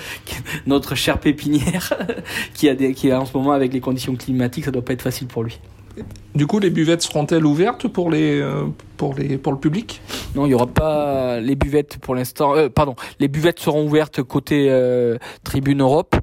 notre 0.67 0.95
cher 0.95 1.19
pépinière, 1.19 1.93
qui 2.53 2.67
a 2.67 2.75
qui 2.75 3.07
est 3.07 3.13
en 3.13 3.25
ce 3.25 3.31
moment 3.37 3.53
avec 3.53 3.71
les 3.71 3.79
conditions 3.79 4.15
climatiques, 4.17 4.65
ça 4.65 4.71
doit 4.71 4.83
pas 4.83 4.93
être 4.93 5.03
facile 5.03 5.27
pour 5.27 5.43
lui. 5.45 5.57
Du 6.35 6.47
coup, 6.47 6.59
les 6.59 6.69
buvettes 6.69 7.01
seront-elles 7.01 7.45
ouvertes 7.45 7.87
pour, 7.87 8.09
les, 8.09 8.39
euh, 8.39 8.65
pour, 8.97 9.13
les, 9.15 9.37
pour 9.37 9.51
le 9.51 9.59
public? 9.59 10.01
Non, 10.35 10.45
il 10.45 10.49
n'y 10.49 10.53
aura 10.53 10.67
pas 10.67 11.39
les 11.39 11.55
buvettes 11.55 11.97
pour 11.97 12.15
l'instant. 12.15 12.55
Euh, 12.55 12.69
pardon, 12.69 12.95
les 13.19 13.27
buvettes 13.27 13.59
seront 13.59 13.85
ouvertes 13.85 14.21
côté 14.23 14.67
euh, 14.69 15.17
Tribune 15.43 15.81
Europe. 15.81 16.15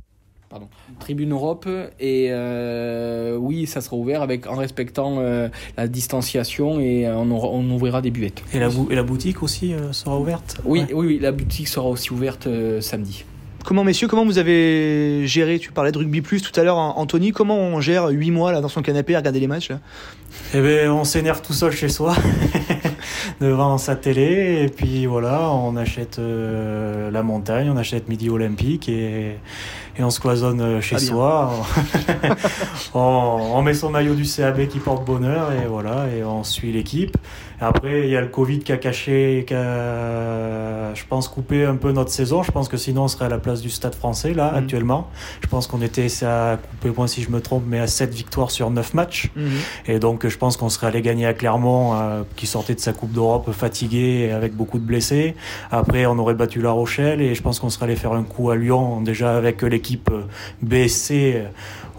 Pardon. 0.49 0.69
Tribune 1.01 1.33
Europe 1.33 1.69
et 2.01 2.31
oui 3.37 3.67
ça 3.67 3.83
sera 3.83 3.97
ouvert 3.97 4.23
avec 4.23 4.47
en 4.47 4.55
respectant 4.55 5.21
la 5.77 5.89
distanciation 5.89 6.81
et 6.81 7.07
on, 7.07 7.31
on, 7.31 7.71
ouvrira 7.71 8.01
des 8.01 8.11
buvettes. 8.11 8.43
Et 8.55 8.59
la, 8.59 8.71
et 8.91 8.95
la 8.95 9.03
boutique 9.03 9.43
aussi 9.43 9.75
sera 9.93 10.19
ouverte? 10.19 10.57
Oui, 10.65 10.85
oui, 10.95 11.07
oui, 11.07 11.19
la 11.21 11.33
boutique 11.33 11.69
sera 11.69 11.87
aussi 11.87 12.13
ouverte 12.15 12.49
samedi. 12.81 13.27
Comment, 13.67 13.83
messieurs, 13.83 14.07
comment 14.07 14.25
vous 14.25 14.39
avez 14.39 15.27
géré 15.27 15.59
Tu 15.59 15.73
parlais 15.73 15.91
de 15.91 15.99
rugby 15.99 16.21
plus 16.21 16.41
tout 16.41 16.53
à 16.59 16.63
l'heure, 16.63 16.77
Anthony. 16.77 17.33
Comment 17.33 17.59
on 17.59 17.81
gère 17.81 18.07
8 18.07 18.31
mois 18.31 18.53
là, 18.53 18.61
dans 18.61 18.69
son 18.69 18.81
canapé 18.81 19.17
à 19.17 19.19
regarder 19.19 19.41
les 19.41 19.49
matchs 19.49 19.73
Eh 20.55 20.61
bien, 20.61 20.93
on 20.93 21.03
s'énerve 21.03 21.43
tout 21.43 21.53
seul 21.53 21.73
chez 21.73 21.89
soi, 21.89 22.15
devant 23.41 23.77
sa 23.77 23.97
télé. 23.97 24.63
Et 24.63 24.69
puis 24.69 25.07
voilà, 25.07 25.51
on 25.51 25.75
achète 25.75 26.21
euh, 26.21 27.11
la 27.11 27.25
montagne, 27.25 27.69
on 27.69 27.77
achète 27.77 28.09
Midi 28.09 28.31
Olympique 28.31 28.89
et, 28.89 29.31
et 29.99 30.05
on 30.05 30.11
se 30.11 30.21
cloisonne 30.21 30.61
euh, 30.61 30.81
chez 30.81 30.99
soi. 30.99 31.53
on, 32.95 33.01
on, 33.01 33.63
met 33.63 33.75
son 33.75 33.91
maillot 33.91 34.15
du 34.15 34.23
CAB 34.23 34.69
qui 34.69 34.79
porte 34.79 35.05
bonheur 35.05 35.51
et 35.51 35.67
voilà, 35.67 36.07
et 36.17 36.23
on 36.23 36.45
suit 36.45 36.71
l'équipe. 36.71 37.17
Après, 37.61 38.03
il 38.05 38.11
y 38.11 38.17
a 38.17 38.21
le 38.21 38.29
Covid 38.29 38.59
qui 38.61 38.73
a 38.73 38.77
caché, 38.77 39.45
qui 39.47 39.55
a, 39.55 40.95
je 40.95 41.05
pense, 41.09 41.29
coupé 41.29 41.65
un 41.65 41.77
peu 41.77 41.93
notre 41.93 42.11
saison. 42.11 42.43
Je 42.43 42.51
pense 42.51 42.69
que 42.69 42.77
sinon, 42.77 43.05
on 43.05 43.09
serait 43.09 43.27
à 43.27 43.29
la 43.29 43.39
place 43.39 43.61
du 43.61 43.71
Stade 43.71 43.95
français, 43.95 44.35
là, 44.35 44.51
mhm. 44.53 44.59
actuellement. 44.59 45.09
Je 45.43 45.49
pense 45.49 45.67
qu'on 45.67 45.81
était, 45.83 46.09
ça 46.09 46.59
coupé, 46.71 46.95
moi 46.97 47.09
si 47.09 47.23
je 47.23 47.31
me 47.31 47.41
trompe, 47.41 47.65
mais 47.67 47.79
à 47.79 47.87
7 47.87 48.13
victoires 48.13 48.51
sur 48.51 48.71
9 48.71 48.95
matchs. 48.95 49.31
Mhm. 49.37 49.51
Et 49.87 49.99
donc, 49.99 50.27
je 50.27 50.37
pense 50.37 50.57
qu'on 50.57 50.69
serait 50.69 50.89
allé 50.89 51.03
gagner 51.03 51.27
à 51.27 51.35
Clermont, 51.35 51.95
euh, 51.95 52.23
qui 52.37 52.47
sortait 52.47 52.75
de 52.75 52.81
sa 52.81 52.93
Coupe 52.93 53.13
d'Europe 53.13 53.51
fatigué 53.53 54.27
et 54.29 54.33
avec 54.33 54.55
beaucoup 54.55 54.79
de 54.79 54.85
blessés. 54.85 55.35
Après, 55.71 56.07
on 56.07 56.19
aurait 56.19 56.35
battu 56.35 56.61
La 56.61 56.71
Rochelle 56.71 57.21
et 57.21 57.35
je 57.35 57.43
pense 57.43 57.61
qu'on 57.61 57.71
serait 57.71 57.87
allé 57.87 57.97
faire 57.97 58.13
un 58.13 58.23
coup 58.23 58.51
à 58.51 58.57
Lyon, 58.57 59.01
déjà 59.01 59.37
avec 59.37 59.63
l'équipe 59.63 60.11
BSC 60.63 61.47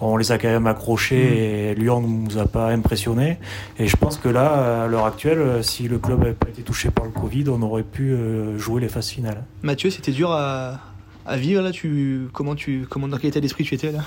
on 0.02 0.18
les 0.18 0.32
a 0.32 0.38
quand 0.38 0.48
même 0.48 0.68
accrochés 0.68 1.16
mm. 1.16 1.38
et 1.38 1.76
Lyon 1.76 2.02
ne 2.02 2.08
nous 2.08 2.38
a 2.38 2.46
pas 2.46 2.70
impressionné. 2.70 3.40
Et 3.80 3.88
je 3.88 3.96
pense 3.96 4.18
que 4.18 4.30
là, 4.30 4.84
à 4.84 4.88
l'heure 4.88 5.06
actuelle, 5.06 5.40
si 5.62 5.88
le 5.88 6.00
club 6.00 6.20
n'avait 6.20 6.34
pas 6.34 6.50
été 6.50 6.62
touché 6.62 6.90
par 6.90 7.06
le 7.06 7.12
Covid, 7.12 7.46
on 7.50 7.62
aurait 7.62 7.84
pu 7.84 8.12
euh, 8.12 8.58
jouer 8.58 8.82
les 8.82 8.90
phases 8.90 9.10
finales. 9.10 9.44
Mathieu, 9.62 9.90
c'était 9.90 10.12
dur 10.12 10.32
à, 10.32 10.80
vivre 11.36 11.62
là 11.62 11.72
tu, 11.72 12.28
comment, 12.34 12.56
tu, 12.56 12.86
comment, 12.90 13.08
Dans 13.08 13.18
quel 13.18 13.30
état 13.30 13.40
d'esprit 13.40 13.64
tu 13.64 13.76
étais 13.76 13.92
là? 13.92 14.04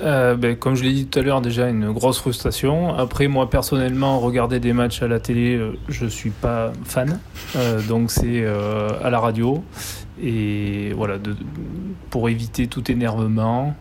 Euh, 0.00 0.34
ben, 0.34 0.56
comme 0.56 0.74
je 0.74 0.84
l'ai 0.84 0.92
dit 0.92 1.06
tout 1.06 1.18
à 1.18 1.22
l'heure, 1.22 1.40
déjà 1.40 1.68
une 1.68 1.90
grosse 1.90 2.18
frustration. 2.18 2.94
Après, 2.94 3.28
moi 3.28 3.48
personnellement, 3.48 4.20
regarder 4.20 4.60
des 4.60 4.72
matchs 4.72 5.02
à 5.02 5.08
la 5.08 5.20
télé, 5.20 5.56
euh, 5.56 5.72
je 5.88 6.06
suis 6.06 6.30
pas 6.30 6.72
fan. 6.84 7.18
donc 7.88 8.10
c'est 8.10 8.44
à 8.46 9.10
la 9.10 9.18
radio. 9.18 9.62
Et 10.22 10.92
voilà, 10.94 11.18
de, 11.18 11.34
pour 12.10 12.28
éviter 12.28 12.66
tout 12.68 12.90
énervement, 12.90 13.74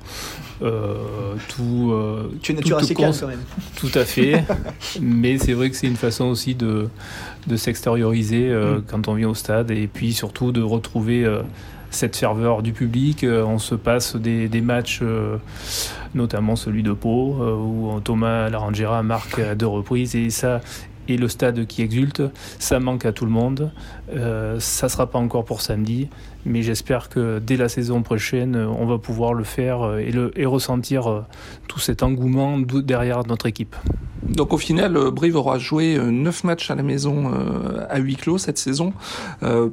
euh, 0.61 1.35
tout. 1.49 1.91
Euh, 1.91 2.31
tu 2.41 2.51
es 2.51 2.55
nature 2.55 2.77
assez 2.77 2.95
calme 2.95 3.13
quand 3.19 3.27
même. 3.27 3.43
Tout 3.75 3.91
à 3.93 4.05
fait. 4.05 4.43
mais 5.01 5.37
c'est 5.37 5.53
vrai 5.53 5.69
que 5.69 5.75
c'est 5.75 5.87
une 5.87 5.95
façon 5.95 6.25
aussi 6.25 6.55
de, 6.55 6.87
de 7.47 7.55
s'extérioriser 7.55 8.49
euh, 8.49 8.77
mm. 8.77 8.83
quand 8.87 9.07
on 9.07 9.13
vient 9.13 9.29
au 9.29 9.35
stade 9.35 9.71
et 9.71 9.87
puis 9.87 10.13
surtout 10.13 10.51
de 10.51 10.61
retrouver 10.61 11.25
cette 11.89 12.15
ferveur 12.15 12.61
du 12.61 12.73
public. 12.73 13.25
on 13.25 13.57
se 13.57 13.75
passe 13.75 14.15
des, 14.15 14.47
des 14.47 14.61
matchs, 14.61 15.01
notamment 16.13 16.55
celui 16.55 16.83
de 16.83 16.91
Pau, 16.91 17.35
où 17.35 17.99
Thomas 18.01 18.49
Larangera 18.49 19.01
marque 19.03 19.39
à 19.39 19.55
deux 19.55 19.67
reprises 19.67 20.15
et 20.15 20.29
ça 20.29 20.61
et 21.07 21.17
le 21.17 21.27
stade 21.27 21.65
qui 21.65 21.81
exulte. 21.81 22.21
Ça 22.59 22.79
manque 22.79 23.05
à 23.05 23.11
tout 23.11 23.25
le 23.25 23.31
monde. 23.31 23.71
Euh, 24.15 24.59
ça 24.59 24.87
ne 24.87 24.91
sera 24.91 25.07
pas 25.07 25.19
encore 25.19 25.45
pour 25.45 25.61
samedi, 25.61 26.09
mais 26.45 26.61
j'espère 26.61 27.09
que 27.09 27.39
dès 27.39 27.57
la 27.57 27.69
saison 27.69 28.03
prochaine, 28.03 28.55
on 28.55 28.85
va 28.85 28.99
pouvoir 28.99 29.33
le 29.33 29.43
faire 29.43 29.81
euh, 29.81 30.31
et, 30.35 30.45
ressentir 30.45 31.07
euh, 31.07 31.21
tout 31.67 31.79
cet 31.79 32.03
engouement 32.03 32.59
derrière 32.59 33.25
notre 33.25 33.47
équipe. 33.47 33.75
Donc 34.23 34.53
au 34.53 34.57
final, 34.57 34.93
Brive 35.11 35.35
aura 35.35 35.59
joué 35.59 35.97
9 35.97 36.05
euh, 36.43 36.47
matchs 36.47 36.71
à 36.71 36.75
la 36.75 36.83
maison 36.83 37.31
à 37.89 37.99
huis 37.99 38.15
clos 38.15 38.39
cette 38.39 38.57
saison 38.57 38.93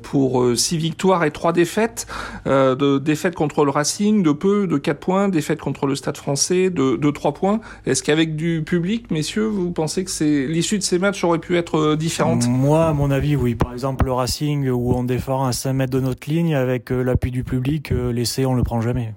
pour 0.03 0.45
6 0.55 0.77
victoires 0.77 1.25
et 1.25 1.31
3 1.31 1.55
défaites. 1.55 2.07
Défaites 2.45 3.35
contre 3.35 3.65
le 3.65 3.71
Racing, 3.71 4.23
de 4.23 4.33
peu, 4.33 4.67
de 4.67 4.77
4 4.77 4.99
points, 4.99 5.29
défaites 5.31 5.61
contre 5.61 5.87
le 5.87 5.95
Stade 5.95 6.19
français, 6.19 6.69
de, 6.69 6.97
de 6.97 7.11
3 7.11 7.33
points. 7.33 7.61
Est-ce 7.87 8.03
qu'avec 8.03 8.37
du 8.37 8.62
public, 8.65 9.11
messieurs, 9.11 9.47
vous 9.47 9.71
pensez 9.73 10.05
que 10.05 10.11
c'est 10.11 10.47
l'issue 10.47 10.79
de 10.79 10.83
ces 10.83 10.99
matchs 10.99 11.22
aurait 11.25 11.38
pu 11.38 11.57
être 11.57 11.97
différente 11.97 12.47
Moi, 12.49 12.87
à 12.87 12.93
mon 12.93 13.11
avis, 13.11 13.37
oui. 13.37 13.55
Par 13.55 13.73
exemple, 13.73 14.05
le 14.05 14.12
Racing, 14.12 14.69
où 14.69 14.93
on 14.95 15.05
défend 15.05 15.45
à 15.45 15.52
5 15.52 15.73
mètres 15.73 15.93
de 15.93 16.00
notre 16.00 16.29
ligne, 16.31 16.55
avec 16.55 16.91
l'appui 16.91 17.31
du 17.31 17.45
public, 17.45 17.91
l'essai, 17.91 18.47
on 18.47 18.55
le 18.55 18.62
prend 18.62 18.81
jamais. 18.81 19.14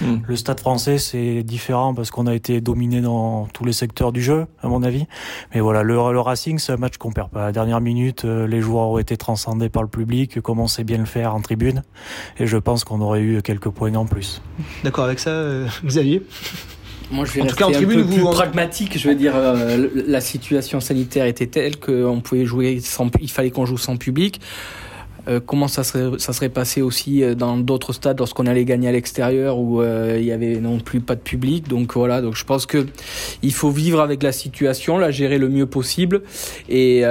Hmm. 0.00 0.18
Le 0.26 0.36
stade 0.36 0.60
français, 0.60 0.98
c'est 0.98 1.42
différent 1.42 1.94
parce 1.94 2.10
qu'on 2.10 2.26
a 2.26 2.34
été 2.34 2.60
dominé 2.60 3.00
dans 3.00 3.46
tous 3.52 3.64
les 3.64 3.72
secteurs 3.72 4.12
du 4.12 4.22
jeu, 4.22 4.46
à 4.62 4.68
mon 4.68 4.82
avis. 4.82 5.06
Mais 5.54 5.60
voilà, 5.60 5.82
le, 5.82 5.98
Racing, 5.98 6.58
c'est 6.58 6.72
un 6.72 6.76
match 6.76 6.96
qu'on 6.96 7.12
perd 7.12 7.30
pas. 7.30 7.42
À 7.42 7.46
la 7.46 7.52
dernière 7.52 7.80
minute, 7.80 8.24
euh, 8.24 8.46
les 8.46 8.60
joueurs 8.60 8.88
ont 8.88 8.98
été 8.98 9.16
transcendés 9.16 9.68
par 9.68 9.82
le 9.82 9.88
public, 9.88 10.40
comme 10.40 10.58
on 10.58 10.66
sait 10.66 10.84
bien 10.84 10.98
le 10.98 11.04
faire 11.04 11.34
en 11.34 11.40
tribune. 11.40 11.82
Et 12.38 12.46
je 12.46 12.56
pense 12.56 12.84
qu'on 12.84 13.00
aurait 13.00 13.20
eu 13.20 13.42
quelques 13.42 13.68
points 13.68 13.94
en 13.94 14.06
plus. 14.06 14.42
D'accord 14.84 15.04
avec 15.04 15.18
ça, 15.18 15.30
euh, 15.30 15.68
Xavier? 15.84 16.22
Moi, 17.10 17.24
je 17.24 17.32
vais 17.32 17.40
en 17.40 17.44
rester 17.44 17.58
tout 17.58 17.64
cas, 17.64 17.70
en 17.70 17.72
tribune, 17.72 18.00
un 18.00 18.02
peu 18.04 18.08
plus 18.08 18.22
pragmatique. 18.22 18.98
Je 18.98 19.08
veux 19.08 19.14
dire, 19.14 19.32
euh, 19.34 19.88
la 20.06 20.20
situation 20.20 20.80
sanitaire 20.80 21.26
était 21.26 21.46
telle 21.46 21.78
qu'on 21.78 22.20
pouvait 22.20 22.44
jouer 22.44 22.80
sans, 22.80 23.10
il 23.20 23.30
fallait 23.30 23.50
qu'on 23.50 23.66
joue 23.66 23.78
sans 23.78 23.96
public. 23.96 24.40
Comment 25.46 25.68
ça 25.68 25.84
serait, 25.84 26.48
passé 26.48 26.82
aussi 26.82 27.22
dans 27.36 27.56
d'autres 27.56 27.92
stades 27.92 28.18
lorsqu'on 28.18 28.46
allait 28.46 28.64
gagner 28.64 28.88
à 28.88 28.92
l'extérieur 28.92 29.58
où 29.58 29.82
il 29.82 30.24
y 30.24 30.32
avait 30.32 30.56
non 30.56 30.80
plus 30.80 31.00
pas 31.00 31.14
de 31.14 31.20
public. 31.20 31.68
Donc 31.68 31.94
voilà, 31.94 32.20
donc 32.22 32.36
je 32.36 32.44
pense 32.44 32.66
que 32.66 32.86
il 33.42 33.52
faut 33.52 33.70
vivre 33.70 34.00
avec 34.00 34.22
la 34.22 34.32
situation, 34.32 34.98
la 34.98 35.10
gérer 35.10 35.38
le 35.38 35.48
mieux 35.48 35.66
possible 35.66 36.22
et 36.68 37.02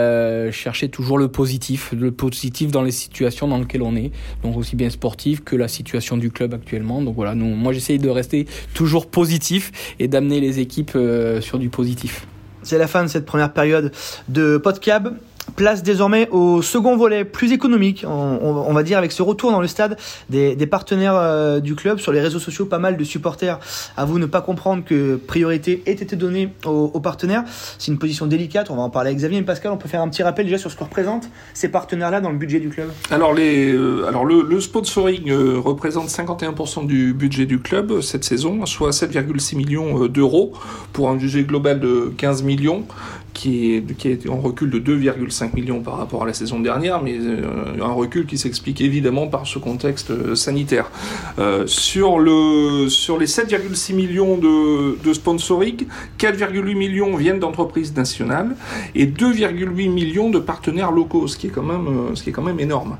chercher 0.51 0.89
toujours 0.89 1.17
le 1.17 1.27
positif, 1.27 1.93
le 1.97 2.11
positif 2.11 2.71
dans 2.71 2.81
les 2.81 2.91
situations 2.91 3.47
dans 3.47 3.57
lesquelles 3.57 3.83
on 3.83 3.95
est. 3.95 4.11
Donc 4.43 4.57
aussi 4.57 4.75
bien 4.75 4.89
sportif 4.89 5.43
que 5.43 5.55
la 5.55 5.67
situation 5.67 6.17
du 6.17 6.31
club 6.31 6.53
actuellement. 6.53 7.01
Donc 7.01 7.15
voilà, 7.15 7.35
moi 7.35 7.73
j'essaye 7.73 7.99
de 7.99 8.09
rester 8.09 8.47
toujours 8.73 9.07
positif 9.07 9.93
et 9.99 10.07
d'amener 10.07 10.39
les 10.39 10.59
équipes 10.59 10.97
sur 11.41 11.59
du 11.59 11.69
positif. 11.69 12.27
C'est 12.63 12.77
la 12.77 12.87
fin 12.87 13.03
de 13.03 13.07
cette 13.07 13.25
première 13.25 13.53
période 13.53 13.91
de 14.27 14.57
Podcab. 14.57 15.17
Place 15.55 15.83
désormais 15.83 16.27
au 16.31 16.61
second 16.61 16.97
volet, 16.97 17.25
plus 17.25 17.51
économique, 17.51 18.05
on, 18.07 18.73
va 18.73 18.83
dire, 18.83 18.97
avec 18.97 19.11
ce 19.11 19.21
retour 19.21 19.51
dans 19.51 19.61
le 19.61 19.67
stade 19.67 19.97
des, 20.29 20.55
partenaires 20.67 21.15
euh, 21.15 21.59
du 21.59 21.75
club. 21.75 21.99
Sur 21.99 22.11
les 22.11 22.21
réseaux 22.21 22.39
sociaux, 22.39 22.65
pas 22.65 22.79
mal 22.79 22.97
de 22.97 23.03
supporters 23.03 23.59
vous 24.05 24.19
ne 24.19 24.25
pas 24.25 24.41
comprendre 24.41 24.83
que 24.83 25.15
priorité 25.15 25.83
ait 25.85 25.91
été 25.91 26.15
donnée 26.15 26.49
aux, 26.65 26.99
partenaires. 26.99 27.43
C'est 27.77 27.91
une 27.91 27.97
position 27.97 28.25
délicate, 28.25 28.69
on 28.69 28.75
va 28.75 28.81
en 28.81 28.89
parler 28.89 29.09
avec 29.09 29.19
Xavier 29.19 29.37
et 29.37 29.43
Pascal. 29.43 29.71
On 29.71 29.77
peut 29.77 29.87
faire 29.87 30.01
un 30.01 30.09
petit 30.09 30.23
rappel 30.23 30.45
déjà 30.45 30.57
sur 30.57 30.71
ce 30.71 30.75
que 30.75 30.83
représentent 30.83 31.29
ces 31.53 31.69
partenaires-là 31.69 32.21
dans 32.21 32.31
le 32.31 32.37
budget 32.37 32.59
du 32.59 32.69
club 32.69 32.89
Alors, 33.11 33.33
les, 33.33 33.71
euh, 33.71 34.07
alors 34.07 34.25
le, 34.25 34.59
sponsoring 34.59 35.29
euh, 35.29 35.59
représente 35.59 36.09
51% 36.09 36.85
du 36.85 37.13
budget 37.13 37.45
du 37.45 37.59
club 37.59 38.01
cette 38.01 38.23
saison, 38.23 38.65
soit 38.65 38.89
7,6 38.89 39.55
millions 39.55 40.07
d'euros 40.07 40.53
pour 40.91 41.09
un 41.09 41.15
budget 41.15 41.43
global 41.43 41.79
de 41.79 42.11
15 42.17 42.43
millions 42.43 42.85
qui 43.33 43.75
est, 43.75 43.95
qui 43.95 44.09
est 44.09 44.29
en 44.29 44.39
recul 44.39 44.69
de 44.69 44.79
2,5 44.79 45.55
millions 45.55 45.81
par 45.81 45.97
rapport 45.97 46.23
à 46.23 46.25
la 46.25 46.33
saison 46.33 46.59
dernière, 46.59 47.01
mais 47.01 47.17
euh, 47.19 47.45
un 47.81 47.93
recul 47.93 48.25
qui 48.25 48.37
s'explique 48.37 48.81
évidemment 48.81 49.27
par 49.27 49.47
ce 49.47 49.59
contexte 49.59 50.11
euh, 50.11 50.35
sanitaire. 50.35 50.91
Euh, 51.37 51.65
sur, 51.67 52.19
le, 52.19 52.89
sur 52.89 53.17
les 53.17 53.27
7,6 53.27 53.95
millions 53.95 54.37
de, 54.37 54.97
de 55.03 55.13
sponsoring, 55.13 55.85
4,8 56.19 56.75
millions 56.75 57.15
viennent 57.15 57.39
d'entreprises 57.39 57.95
nationales 57.95 58.55
et 58.95 59.05
2,8 59.05 59.89
millions 59.89 60.29
de 60.29 60.39
partenaires 60.39 60.91
locaux, 60.91 61.27
ce 61.27 61.37
qui 61.37 61.47
est 61.47 61.51
quand 61.51 61.63
même, 61.63 62.15
ce 62.15 62.23
qui 62.23 62.29
est 62.29 62.33
quand 62.33 62.41
même 62.41 62.59
énorme. 62.59 62.97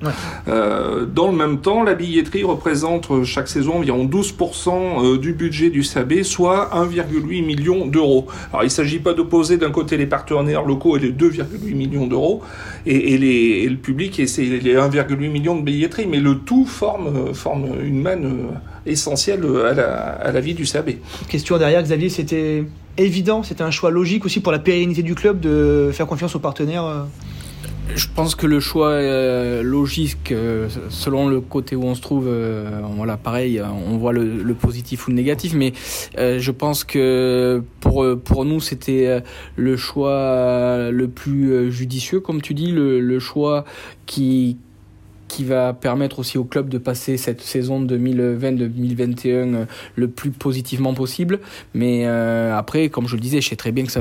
dans 0.48 1.31
le 1.31 1.36
même 1.36 1.59
temps, 1.59 1.83
la 1.83 1.95
billetterie 1.95 2.43
représente 2.43 3.24
chaque 3.25 3.48
saison 3.48 3.77
environ 3.77 4.05
12% 4.05 5.17
du 5.17 5.33
budget 5.33 5.69
du 5.69 5.83
SAB, 5.83 6.24
soit 6.24 6.69
1,8 6.74 7.45
million 7.45 7.86
d'euros. 7.88 8.27
Alors 8.51 8.63
il 8.63 8.67
ne 8.67 8.71
s'agit 8.71 9.00
pas 9.00 9.13
d'opposer 9.13 9.57
d'un 9.57 9.71
côté 9.71 9.98
les 9.98 10.05
partenaires 10.05 10.28
partenaires 10.29 10.63
locaux 10.63 10.98
et 10.98 11.00
les 11.00 11.12
2,8 11.12 11.75
millions 11.75 12.07
d'euros, 12.07 12.41
et, 12.86 13.17
les, 13.17 13.67
le 13.67 13.77
public 13.77 14.19
et 14.19 14.27
c'est 14.27 14.43
les 14.43 14.75
1,8 14.75 15.29
millions 15.29 15.55
de 15.55 15.63
billetterie, 15.63 16.07
mais 16.07 16.19
le 16.19 16.39
tout 16.39 16.65
forme, 16.65 17.33
forme 17.33 17.67
une 17.83 18.01
manne 18.01 18.48
essentielle 18.86 19.45
à 19.65 19.74
la, 19.74 19.93
à 19.93 20.31
la 20.31 20.39
vie 20.39 20.53
du 20.53 20.63
CAB. 20.63 20.91
Question 21.27 21.57
derrière, 21.57 21.83
Xavier, 21.83 22.09
c'était 22.09 22.63
évident, 22.98 23.43
c'était 23.43 23.63
un 23.63 23.71
choix 23.71 23.91
logique 23.91 24.25
aussi 24.25 24.39
pour 24.39 24.51
la 24.51 24.59
pérennité 24.59 25.03
du 25.03 25.15
club 25.15 25.39
de 25.39 25.91
faire 25.93 26.07
confiance 26.07 26.36
aux 26.36 26.39
partenaires 26.39 26.86
euh 26.86 27.03
je 27.96 28.08
pense 28.13 28.36
que 28.36 28.46
le 28.46 28.60
choix 28.60 28.89
euh, 28.89 29.63
logique, 29.63 30.31
euh, 30.31 30.69
selon 30.89 31.27
le 31.27 31.41
côté 31.41 31.75
où 31.75 31.84
on 31.84 31.96
se 31.96 32.01
trouve, 32.01 32.27
euh, 32.27 32.81
voilà, 32.96 33.17
pareil, 33.17 33.62
on 33.62 33.98
voit 33.98 34.13
le, 34.13 34.53
positif 34.53 35.08
ou 35.08 35.12
le 35.12 35.15
négatif, 35.15 35.53
mais 35.53 35.74
je 36.17 36.51
pense 36.51 36.84
que 36.84 37.63
pour 37.79 38.05
pour 38.24 38.46
nous, 38.46 38.60
c'était 38.60 39.24
le 39.55 39.77
choix 39.77 40.91
le 40.91 41.08
plus 41.08 41.72
judicieux, 41.72 42.19
comme 42.19 42.41
tu 42.41 42.53
dis, 42.53 42.72
le, 42.72 43.00
le 43.00 43.19
choix 43.19 43.63
qui 44.05 44.58
qui 45.29 45.45
va 45.45 45.74
permettre 45.74 46.19
aussi 46.19 46.38
au 46.38 46.43
club 46.43 46.67
de 46.67 46.77
passer 46.77 47.15
cette 47.15 47.39
saison 47.39 47.81
2020-2021 47.86 49.27
euh, 49.27 49.65
le 49.95 50.07
plus 50.09 50.31
positivement 50.31 50.93
possible. 50.93 51.39
Mais 51.74 52.01
euh, 52.05 52.57
après, 52.57 52.89
comme 52.89 53.07
je 53.07 53.15
le 53.15 53.21
disais, 53.21 53.38
on 53.38 53.41
sait 53.41 53.55
très 53.55 53.71
bien 53.71 53.86
que 53.86 53.91
ça 53.91 54.00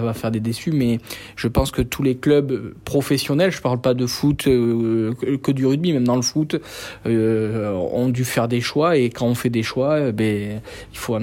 va 0.00 0.14
faire 0.14 0.30
des 0.30 0.40
déçus, 0.40 0.72
mais 0.72 0.98
je 1.36 1.46
pense 1.46 1.70
que 1.70 1.82
tous 1.82 2.02
les 2.02 2.16
clubs 2.16 2.74
professionnels, 2.84 3.52
je 3.52 3.60
parle 3.60 3.80
pas 3.80 3.94
de 3.94 4.06
foot 4.06 4.48
euh, 4.48 5.12
que 5.42 5.52
du 5.52 5.66
rugby, 5.66 5.92
même 5.92 6.04
dans 6.04 6.16
le 6.16 6.22
foot, 6.22 6.56
ont 7.04 8.08
dû 8.08 8.24
faire 8.24 8.48
des 8.48 8.62
choix 8.62 8.96
et 8.96 9.10
quand 9.10 9.26
on 9.26 9.34
fait 9.34 9.50
des 9.50 9.62
choix, 9.62 10.12
ben 10.12 10.62
il 10.92 10.98
faut, 10.98 11.18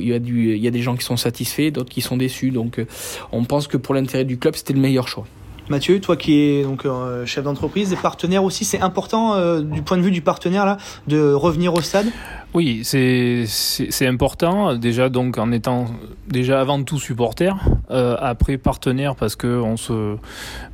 il 0.00 0.08
y 0.08 0.66
a 0.66 0.70
des 0.70 0.82
gens 0.82 0.96
qui 0.96 1.04
sont 1.04 1.18
satisfaits, 1.18 1.70
d'autres 1.70 1.90
qui 1.90 2.00
sont 2.00 2.16
déçus. 2.16 2.50
Donc, 2.50 2.82
on 3.30 3.44
pense 3.44 3.68
que 3.68 3.76
pour 3.76 3.94
l'intérêt 3.94 4.24
du 4.24 4.38
club, 4.38 4.56
c'était 4.56 4.72
le 4.72 4.80
meilleur 4.80 5.06
choix. 5.06 5.26
Mathieu, 5.68 6.00
toi 6.00 6.16
qui 6.16 6.40
es 6.40 6.62
donc 6.62 6.84
euh, 6.84 7.24
chef 7.24 7.44
d'entreprise, 7.44 7.92
et 7.92 7.96
partenaire 7.96 8.44
aussi, 8.44 8.64
c'est 8.64 8.80
important 8.80 9.34
euh, 9.34 9.60
du 9.60 9.82
point 9.82 9.96
de 9.96 10.02
vue 10.02 10.10
du 10.10 10.22
partenaire 10.22 10.66
là 10.66 10.76
de 11.06 11.32
revenir 11.32 11.74
au 11.74 11.80
stade? 11.80 12.06
Oui, 12.54 12.82
c'est 12.84 14.06
important 14.06 14.74
déjà 14.74 15.08
donc 15.08 15.38
en 15.38 15.52
étant 15.52 15.86
déjà 16.28 16.60
avant 16.60 16.82
tout 16.82 16.98
supporter, 16.98 17.56
euh, 17.90 18.16
après 18.20 18.58
partenaire 18.58 19.16
parce 19.16 19.36
que 19.36 19.46
on 19.46 19.78
se 19.78 20.16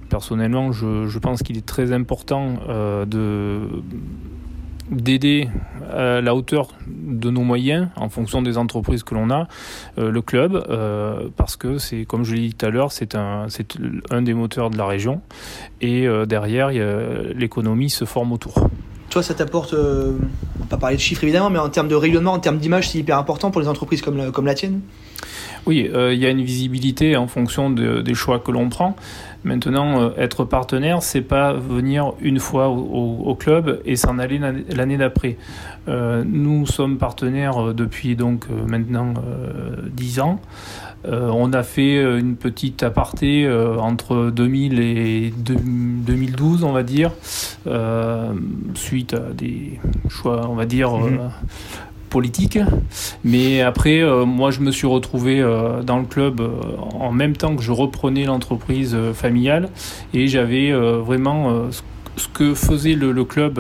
personnellement 0.09 0.73
je 0.73 1.19
pense 1.19 1.43
qu'il 1.43 1.57
est 1.57 1.67
très 1.67 1.93
important 1.93 2.55
de 3.07 3.61
d'aider 4.91 5.49
à 5.91 6.21
la 6.21 6.35
hauteur 6.35 6.69
de 6.87 7.31
nos 7.31 7.43
moyens 7.43 7.89
en 7.97 8.09
fonction 8.09 8.43
des 8.43 8.59
entreprises 8.59 9.03
que 9.03 9.15
l'on 9.15 9.31
a, 9.31 9.49
euh, 9.99 10.11
le 10.11 10.23
club, 10.23 10.65
euh, 10.69 11.29
parce 11.37 11.57
que 11.57 11.79
c'est, 11.79 12.05
comme 12.05 12.25
je 12.25 12.35
l'ai 12.35 12.49
dit 12.49 12.55
tout 12.55 12.67
à 12.67 12.71
l'heure, 12.71 12.93
c'est 12.93 13.15
un, 13.15 13.47
c'est 13.49 13.77
un 14.11 14.23
des 14.23 14.35
moteurs 14.35 14.71
de 14.71 14.77
la 14.77 14.87
région, 14.87 15.21
et 15.81 16.07
euh, 16.07 16.27
derrière, 16.27 16.71
l'économie 17.35 17.91
se 17.91 18.05
forme 18.05 18.33
autour. 18.33 18.69
Toi, 19.11 19.23
ça 19.23 19.35
t'apporte, 19.35 19.73
on 19.73 20.61
va 20.61 20.67
pas 20.69 20.77
parler 20.77 20.97
de 20.97 21.01
chiffres 21.01 21.25
évidemment, 21.25 21.49
mais 21.49 21.59
en 21.59 21.71
termes 21.71 21.89
de 21.89 21.95
rayonnement, 21.95 22.33
en 22.33 22.41
termes 22.41 22.59
d'image, 22.59 22.91
c'est 22.91 22.99
hyper 22.99 23.17
important 23.17 23.51
pour 23.51 23.61
les 23.61 23.69
entreprises 23.69 24.03
comme, 24.03 24.31
comme 24.33 24.47
la 24.47 24.55
tienne? 24.55 24.81
Oui, 25.67 25.91
il 25.93 26.19
y 26.19 26.27
a 26.27 26.31
une 26.31 26.43
visibilité 26.43 27.17
en 27.17 27.27
fonction 27.27 27.71
des 27.71 28.15
choix 28.15 28.39
que 28.39 28.51
l'on 28.51 28.69
prend. 28.69 28.97
Maintenant, 29.45 30.03
euh, 30.03 30.11
être 30.19 30.45
partenaire, 30.45 31.03
c'est 31.03 31.23
pas 31.23 31.53
venir 31.53 32.13
une 32.21 32.41
fois 32.41 32.69
au, 32.69 33.35
club 33.39 33.81
et 33.85 33.95
s'en 33.95 34.19
aller 34.19 34.41
l'année 34.69 34.97
d'après. 34.97 35.37
Euh, 35.87 36.25
nous 36.27 36.67
sommes 36.67 36.99
partenaires 36.99 37.69
euh, 37.69 37.73
depuis 37.73 38.17
donc 38.17 38.47
maintenant 38.67 39.15
10 39.93 40.21
ans. 40.21 40.41
on 41.05 41.53
a 41.53 41.63
fait 41.63 42.03
une 42.19 42.37
petite 42.37 42.83
aparté 42.83 43.49
entre 43.79 44.31
2000 44.31 44.81
et 44.81 45.33
2012, 45.37 46.65
on 46.65 46.73
va 46.73 46.83
dire, 46.83 47.13
suite 48.75 49.15
à 49.15 49.33
des 49.33 49.79
choix, 50.09 50.49
on 50.49 50.55
va 50.55 50.67
dire, 50.67 50.97
mhm 50.97 51.31
politique. 52.09 52.59
Mais 53.25 53.61
après, 53.61 54.01
euh, 54.01 54.25
moi, 54.25 54.51
je 54.51 54.61
me 54.61 54.71
suis 54.71 54.87
retrouvé 54.87 55.41
euh, 55.41 55.83
dans 55.83 55.99
le 55.99 56.05
club 56.05 56.41
euh, 56.41 56.51
en 56.99 57.13
même 57.13 57.37
temps 57.37 57.55
que 57.55 57.63
je 57.63 57.73
reprenais 57.73 58.25
l'entreprise 58.25 58.97
familiale 59.15 59.69
et 60.15 60.27
j'avais 60.27 60.73
vraiment 60.73 61.69
ce 62.17 62.29
que 62.29 62.55
faisait 62.55 62.95
le, 62.95 63.25
club 63.25 63.59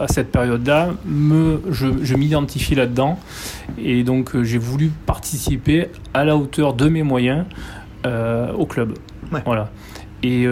à 0.00 0.08
cette 0.08 0.32
période-là, 0.32 0.90
me, 1.04 1.60
je, 1.70 1.86
je 2.02 2.16
m'identifie 2.16 2.74
là-dedans 2.74 3.18
et 3.78 4.02
donc 4.02 4.40
j'ai 4.42 4.58
voulu 4.58 4.90
participer 5.06 5.88
à 6.14 6.24
la 6.24 6.36
hauteur 6.36 6.74
de 6.74 6.88
mes 6.88 7.02
moyens 7.02 7.44
au 8.04 8.66
club. 8.66 8.94
Voilà. 9.44 9.70
Et 10.22 10.46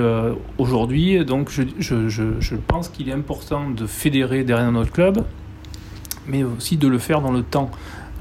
aujourd'hui, 0.59 1.25
donc, 1.25 1.50
je, 1.50 1.62
je, 1.78 2.09
je 2.09 2.57
pense 2.57 2.88
qu'il 2.88 3.09
est 3.09 3.14
important 3.14 3.71
de 3.71 3.87
fédérer 3.87 4.45
derrière 4.45 4.71
notre 4.73 4.93
club 4.93 5.25
mais 6.26 6.43
aussi 6.43 6.76
de 6.76 6.88
le 6.88 6.99
faire 6.99 7.21
dans 7.21 7.33
le 7.33 7.43
temps. 7.43 7.71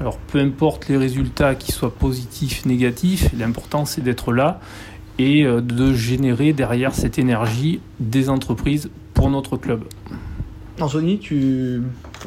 Alors 0.00 0.18
peu 0.18 0.40
importe 0.40 0.88
les 0.88 0.96
résultats, 0.96 1.54
qu'ils 1.54 1.74
soient 1.74 1.94
positifs, 1.94 2.66
négatifs, 2.66 3.30
l'important 3.36 3.84
c'est 3.84 4.02
d'être 4.02 4.32
là 4.32 4.60
et 5.18 5.44
euh, 5.44 5.60
de 5.60 5.92
générer 5.92 6.52
derrière 6.52 6.94
cette 6.94 7.18
énergie 7.18 7.80
des 8.00 8.28
entreprises 8.28 8.90
pour 9.14 9.30
notre 9.30 9.56
club. 9.56 9.84
Anthony, 10.80 11.20
tu, 11.20 11.82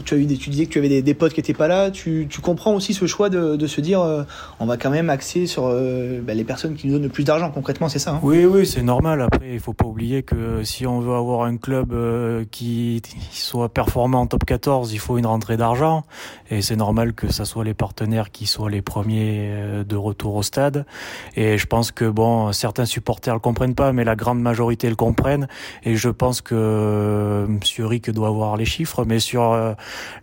tu, 0.06 0.14
as 0.14 0.18
eu 0.18 0.26
des, 0.26 0.38
tu 0.38 0.50
disais 0.50 0.66
que 0.66 0.72
tu 0.72 0.80
avais 0.80 1.02
des, 1.02 1.14
potes 1.14 1.34
qui 1.34 1.40
n'étaient 1.40 1.54
pas 1.54 1.68
là. 1.68 1.92
Tu, 1.92 2.28
tu, 2.30 2.42
comprends 2.42 2.74
aussi 2.74 2.94
ce 2.94 3.06
choix 3.06 3.30
de, 3.30 3.56
de 3.56 3.68
se 3.68 3.82
dire 3.82 4.02
euh, 4.02 4.24
on 4.60 4.66
va 4.66 4.78
quand 4.78 4.90
même 4.90 5.10
axer 5.10 5.48
sur 5.48 5.66
euh, 5.66 6.22
bah, 6.22 6.34
les 6.34 6.44
personnes 6.44 6.76
qui 6.76 6.88
nous 6.88 6.94
donnent 6.94 7.04
le 7.04 7.10
plus 7.10 7.24
d'argent. 7.24 7.52
Concrètement, 7.52 7.90
c'est 7.90 8.00
ça 8.00 8.12
hein? 8.12 8.20
Oui, 8.24 8.46
oui, 8.46 8.66
c'est 8.66 8.84
normal. 8.84 9.22
Après, 9.22 9.54
il 9.54 9.60
faut 9.60 9.74
pas 9.74 9.86
oublier 9.86 10.24
que 10.24 10.64
si 10.64 10.86
on 10.86 11.00
veut 11.00 11.16
avoir 11.16 11.44
un 11.44 11.58
club 11.58 11.94
euh, 11.94 12.46
qui, 12.52 13.02
soit 13.32 13.70
performant 13.70 14.22
en 14.22 14.28
top 14.28 14.46
14, 14.46 14.94
il 14.94 15.00
faut 15.00 15.18
une 15.18 15.26
rentrée 15.26 15.58
d'argent. 15.58 16.04
Et 16.50 16.62
c'est 16.62 16.76
normal 16.76 17.14
que 17.14 17.32
ça 17.32 17.46
soit 17.46 17.64
les 17.64 17.74
partenaires 17.74 18.32
qui 18.32 18.46
soient 18.46 18.70
les 18.70 18.82
premiers 18.82 19.52
de 19.88 19.96
retour 19.96 20.36
au 20.36 20.44
stade. 20.44 20.86
Et 21.36 21.58
je 21.58 21.66
pense 21.66 21.92
que 21.92 22.06
bon, 22.06 22.52
certains 22.54 22.86
supporters 22.86 23.34
le 23.34 23.40
comprennent 23.40 23.76
pas, 23.76 23.92
mais 23.92 24.04
la 24.04 24.16
grande 24.16 24.42
majorité 24.42 24.90
le 24.90 24.96
comprennent. 24.96 25.48
Et 25.84 25.96
je 25.96 26.10
pense 26.10 26.42
que 26.42 27.46
Monsieur 27.48 27.86
Rick 27.86 28.10
doit 28.12 28.30
voir 28.30 28.58
les 28.58 28.66
chiffres, 28.66 29.06
mais 29.06 29.20
sur 29.20 29.52
euh, 29.52 29.74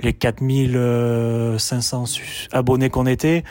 les 0.01 0.13
4500 0.13 2.05
abonnés 2.53 2.91
qu'on 2.91 3.07
était, 3.07 3.45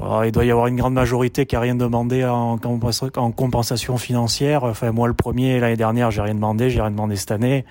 Oh, 0.00 0.20
il 0.24 0.30
doit 0.30 0.44
y 0.44 0.50
avoir 0.52 0.68
une 0.68 0.76
grande 0.76 0.94
majorité 0.94 1.44
qui 1.44 1.56
a 1.56 1.60
rien 1.60 1.74
demandé 1.74 2.24
en, 2.24 2.56
en 2.62 3.30
compensation 3.32 3.96
financière. 3.96 4.62
Enfin, 4.62 4.92
moi, 4.92 5.08
le 5.08 5.14
premier 5.14 5.58
l'année 5.58 5.76
dernière, 5.76 6.12
j'ai 6.12 6.22
rien 6.22 6.34
demandé, 6.34 6.70
j'ai 6.70 6.80
rien 6.80 6.92
demandé 6.92 7.16
cette 7.16 7.32
année, 7.32 7.64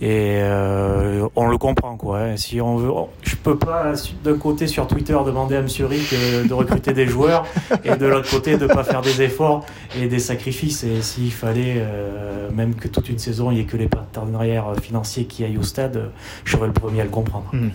et 0.00 0.38
euh, 0.40 1.28
on 1.36 1.48
le 1.48 1.58
comprend, 1.58 1.96
quoi. 1.96 2.20
Hein. 2.20 2.36
Si 2.38 2.62
on 2.62 2.76
veut, 2.76 2.90
je 3.22 3.36
peux 3.36 3.58
pas 3.58 3.92
d'un 4.24 4.38
côté 4.38 4.66
sur 4.66 4.86
Twitter 4.86 5.16
demander 5.26 5.56
à 5.56 5.62
Monsieur 5.62 5.84
Rick 5.84 6.14
euh, 6.14 6.44
de 6.44 6.54
recruter 6.54 6.94
des 6.94 7.06
joueurs, 7.06 7.44
et 7.84 7.94
de 7.94 8.06
l'autre 8.06 8.30
côté 8.30 8.56
de 8.56 8.66
pas 8.66 8.84
faire 8.84 9.02
des 9.02 9.20
efforts 9.20 9.66
et 10.00 10.08
des 10.08 10.18
sacrifices. 10.18 10.82
Et 10.84 11.02
s'il 11.02 11.32
fallait 11.32 11.76
euh, 11.76 12.50
même 12.52 12.74
que 12.74 12.88
toute 12.88 13.10
une 13.10 13.18
saison, 13.18 13.50
il 13.50 13.56
n'y 13.56 13.60
ait 13.60 13.64
que 13.64 13.76
les 13.76 13.88
partenaires 13.88 14.72
financiers 14.80 15.26
qui 15.26 15.44
aillent 15.44 15.58
au 15.58 15.62
stade, 15.62 16.10
je 16.44 16.56
serais 16.56 16.68
le 16.68 16.72
premier 16.72 17.02
à 17.02 17.04
le 17.04 17.10
comprendre. 17.10 17.50
Mmh. 17.52 17.68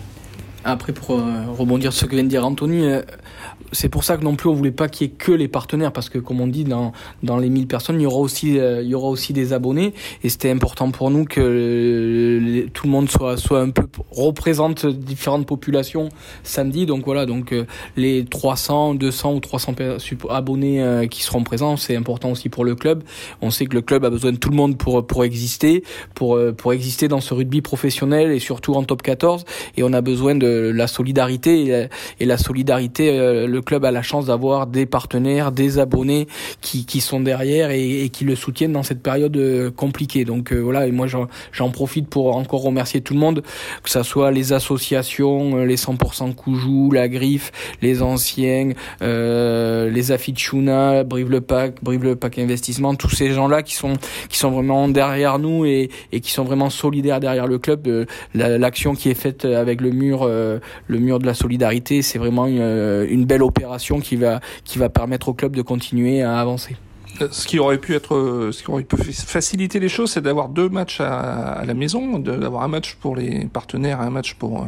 Après, 0.68 0.92
pour 0.92 1.20
rebondir 1.56 1.92
sur 1.92 2.02
ce 2.02 2.06
que 2.06 2.16
vient 2.16 2.24
de 2.24 2.28
dire 2.28 2.44
Anthony, 2.44 2.86
c'est 3.72 3.88
pour 3.88 4.04
ça 4.04 4.16
que 4.16 4.24
non 4.24 4.36
plus 4.36 4.48
on 4.48 4.54
voulait 4.54 4.70
pas 4.70 4.88
qu'il 4.88 5.06
y 5.06 5.10
ait 5.10 5.12
que 5.12 5.32
les 5.32 5.48
partenaires 5.48 5.92
parce 5.92 6.08
que 6.08 6.18
comme 6.18 6.40
on 6.40 6.46
dit 6.46 6.64
dans 6.64 6.92
dans 7.22 7.38
les 7.38 7.50
1000 7.50 7.66
personnes 7.66 8.00
il 8.00 8.04
y 8.04 8.06
aura 8.06 8.18
aussi 8.18 8.58
euh, 8.58 8.82
il 8.82 8.88
y 8.88 8.94
aura 8.94 9.08
aussi 9.08 9.32
des 9.32 9.52
abonnés. 9.52 9.94
Et 10.22 10.28
c'était 10.28 10.50
important 10.50 10.90
pour 10.90 11.10
nous 11.10 11.24
que 11.24 12.66
tout 12.72 12.86
le 12.86 12.90
monde 12.90 13.10
soit 13.10 13.36
soit 13.36 13.60
un 13.60 13.70
peu 13.70 13.86
représente 14.10 14.86
différentes 14.86 15.46
populations 15.46 16.08
samedi. 16.42 16.86
Donc 16.86 17.04
voilà 17.04 17.26
donc 17.26 17.52
euh, 17.52 17.64
les 17.96 18.24
300 18.24 18.94
200 18.94 19.34
ou 19.34 19.40
300 19.40 19.74
abonnés 20.30 20.82
euh, 20.82 21.06
qui 21.06 21.22
seront 21.22 21.42
présents 21.42 21.76
c'est 21.76 21.96
important 21.96 22.30
aussi 22.30 22.48
pour 22.48 22.64
le 22.64 22.74
club. 22.74 23.02
On 23.42 23.50
sait 23.50 23.66
que 23.66 23.74
le 23.74 23.82
club 23.82 24.04
a 24.04 24.10
besoin 24.10 24.32
de 24.32 24.36
tout 24.36 24.50
le 24.50 24.56
monde 24.56 24.78
pour 24.78 25.06
pour 25.06 25.24
exister 25.24 25.82
pour 26.14 26.38
pour 26.56 26.72
exister 26.72 27.08
dans 27.08 27.20
ce 27.20 27.34
rugby 27.34 27.60
professionnel 27.62 28.30
et 28.30 28.38
surtout 28.38 28.74
en 28.74 28.84
top 28.84 29.02
14 29.02 29.44
et 29.76 29.82
on 29.82 29.92
a 29.92 30.00
besoin 30.00 30.34
de 30.34 30.46
la 30.74 30.86
solidarité 30.86 31.88
et 32.20 32.24
la, 32.24 32.38
solidarité 32.38 33.46
le 33.46 33.60
club 33.60 33.84
a 33.84 33.90
la 33.90 34.02
chance 34.02 34.26
d'avoir 34.26 34.66
des 34.66 34.86
partenaires, 34.86 35.52
des 35.52 35.78
abonnés 35.78 36.26
qui, 36.60 36.86
qui 36.86 37.00
sont 37.00 37.20
derrière 37.20 37.70
et, 37.70 38.08
qui 38.12 38.24
le 38.24 38.36
soutiennent 38.36 38.72
dans 38.72 38.82
cette 38.82 39.02
période 39.02 39.36
euh, 39.36 39.70
compliquée. 39.70 40.24
Donc 40.24 40.52
euh, 40.52 40.58
voilà, 40.58 40.86
et 40.86 40.92
moi 40.92 41.06
j'en 41.06 41.70
profite 41.70 42.08
pour 42.08 42.36
encore 42.36 42.62
remercier 42.62 43.00
tout 43.00 43.14
le 43.14 43.20
monde, 43.20 43.42
que 43.82 43.90
ça 43.90 44.02
soit 44.02 44.30
les 44.30 44.52
associations, 44.52 45.58
euh, 45.58 45.64
les 45.64 45.76
100% 45.76 46.34
Koujou, 46.34 46.90
la 46.92 47.08
Griffe, 47.08 47.52
les 47.82 48.02
anciens, 48.02 48.70
euh, 49.02 49.90
les 49.90 50.12
Afichuna, 50.12 51.04
Brive 51.04 51.30
le 51.30 51.40
Pack, 51.40 51.82
Brive 51.82 52.04
le 52.04 52.16
Pack 52.16 52.38
Investissement, 52.38 52.94
tous 52.94 53.10
ces 53.10 53.30
gens-là 53.30 53.62
qui 53.62 53.74
sont 53.74 53.94
qui 54.28 54.38
sont 54.38 54.50
vraiment 54.50 54.88
derrière 54.88 55.38
nous 55.38 55.64
et 55.64 55.90
qui 56.10 56.30
sont 56.30 56.44
vraiment 56.44 56.70
solidaires 56.70 57.20
derrière 57.20 57.46
le 57.46 57.58
club. 57.58 58.06
L'action 58.34 58.94
qui 58.94 59.10
est 59.10 59.14
faite 59.14 59.44
avec 59.44 59.80
le 59.80 59.90
mur, 59.90 60.28
le 60.86 60.98
mur 60.98 61.18
de 61.18 61.26
la 61.26 61.34
solidarité, 61.34 62.02
c'est 62.02 62.18
vraiment 62.18 62.46
une, 62.46 63.06
une 63.08 63.24
belle 63.24 63.42
opération 63.42 64.00
qui 64.00 64.16
va, 64.16 64.40
qui 64.64 64.78
va 64.78 64.88
permettre 64.88 65.28
au 65.28 65.34
club 65.34 65.54
de 65.54 65.62
continuer 65.62 66.22
à 66.22 66.38
avancer. 66.38 66.76
Ce 67.30 67.46
qui 67.46 67.58
aurait 67.58 67.78
pu 67.78 67.94
être, 67.94 68.50
ce 68.52 68.62
qui 68.62 68.70
aurait 68.70 68.84
pu 68.84 68.96
faciliter 69.12 69.80
les 69.80 69.88
choses, 69.88 70.12
c'est 70.12 70.20
d'avoir 70.20 70.48
deux 70.48 70.68
matchs 70.68 71.00
à, 71.00 71.62
la 71.66 71.74
maison, 71.74 72.18
d'avoir 72.18 72.62
un 72.62 72.68
match 72.68 72.94
pour 72.94 73.16
les 73.16 73.46
partenaires 73.46 74.00
et 74.00 74.04
un 74.04 74.10
match 74.10 74.34
pour 74.34 74.66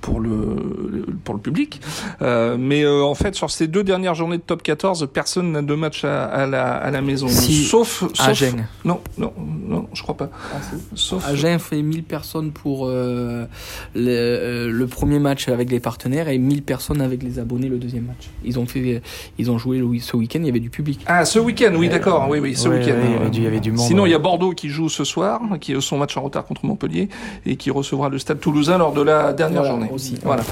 pour 0.00 0.20
le 0.20 1.06
pour 1.24 1.34
le 1.34 1.40
public. 1.40 1.80
Euh, 2.22 2.56
mais 2.58 2.84
euh, 2.84 3.02
en 3.02 3.14
fait, 3.14 3.34
sur 3.34 3.50
ces 3.50 3.66
deux 3.66 3.84
dernières 3.84 4.14
journées 4.14 4.38
de 4.38 4.42
top 4.42 4.62
14, 4.62 5.08
personne 5.12 5.52
n'a 5.52 5.62
deux 5.62 5.76
matchs 5.76 6.04
à, 6.04 6.46
la, 6.46 6.74
à 6.74 6.90
la 6.90 7.00
maison, 7.00 7.28
sauf, 7.28 8.04
sauf 8.12 8.20
Agen. 8.20 8.66
Non, 8.84 9.00
non, 9.18 9.32
non, 9.38 9.88
je 9.92 10.02
crois 10.02 10.16
pas. 10.16 10.30
Ah, 10.32 10.58
sauf 10.94 11.26
Agen 11.26 11.58
fait 11.58 11.82
1000 11.82 12.04
personnes 12.04 12.52
pour 12.52 12.86
euh, 12.86 13.46
le, 13.94 14.70
le, 14.70 14.86
premier 14.86 15.18
match 15.18 15.48
avec 15.48 15.70
les 15.70 15.80
partenaires 15.80 16.28
et 16.28 16.38
1000 16.38 16.62
personnes 16.62 17.00
avec 17.00 17.22
les 17.22 17.38
abonnés 17.38 17.68
le 17.68 17.78
deuxième 17.78 18.06
match. 18.06 18.30
Ils 18.44 18.58
ont 18.58 18.66
fait, 18.66 19.02
ils 19.38 19.50
ont 19.50 19.58
joué 19.58 19.82
ce 20.00 20.16
week-end. 20.16 20.40
Il 20.40 20.46
y 20.46 20.50
avait 20.50 20.60
du 20.60 20.70
public. 20.70 21.00
Ah, 21.06 21.24
ce 21.24 21.38
week-end 21.38 21.73
oui, 21.76 21.88
d'accord, 21.88 22.26
oui, 22.28 22.38
oui, 22.38 22.54
ce 22.56 22.68
week-end. 22.68 22.94
il, 23.32 23.42
y 23.42 23.46
avait 23.46 23.60
du 23.60 23.72
monde. 23.72 23.86
Sinon, 23.86 24.06
il 24.06 24.12
y 24.12 24.14
a 24.14 24.18
Bordeaux 24.18 24.52
qui 24.52 24.68
joue 24.68 24.88
ce 24.88 25.04
soir, 25.04 25.40
qui 25.60 25.74
a 25.74 25.80
son 25.80 25.98
match 25.98 26.16
en 26.16 26.22
retard 26.22 26.44
contre 26.44 26.64
Montpellier, 26.66 27.08
et 27.46 27.56
qui 27.56 27.70
recevra 27.70 28.08
le 28.08 28.18
Stade 28.18 28.40
Toulousain 28.40 28.78
lors 28.78 28.92
de 28.92 29.02
la 29.02 29.32
dernière 29.32 29.64
journée. 29.64 29.90
Aussi. 29.92 30.18
Voilà. 30.22 30.42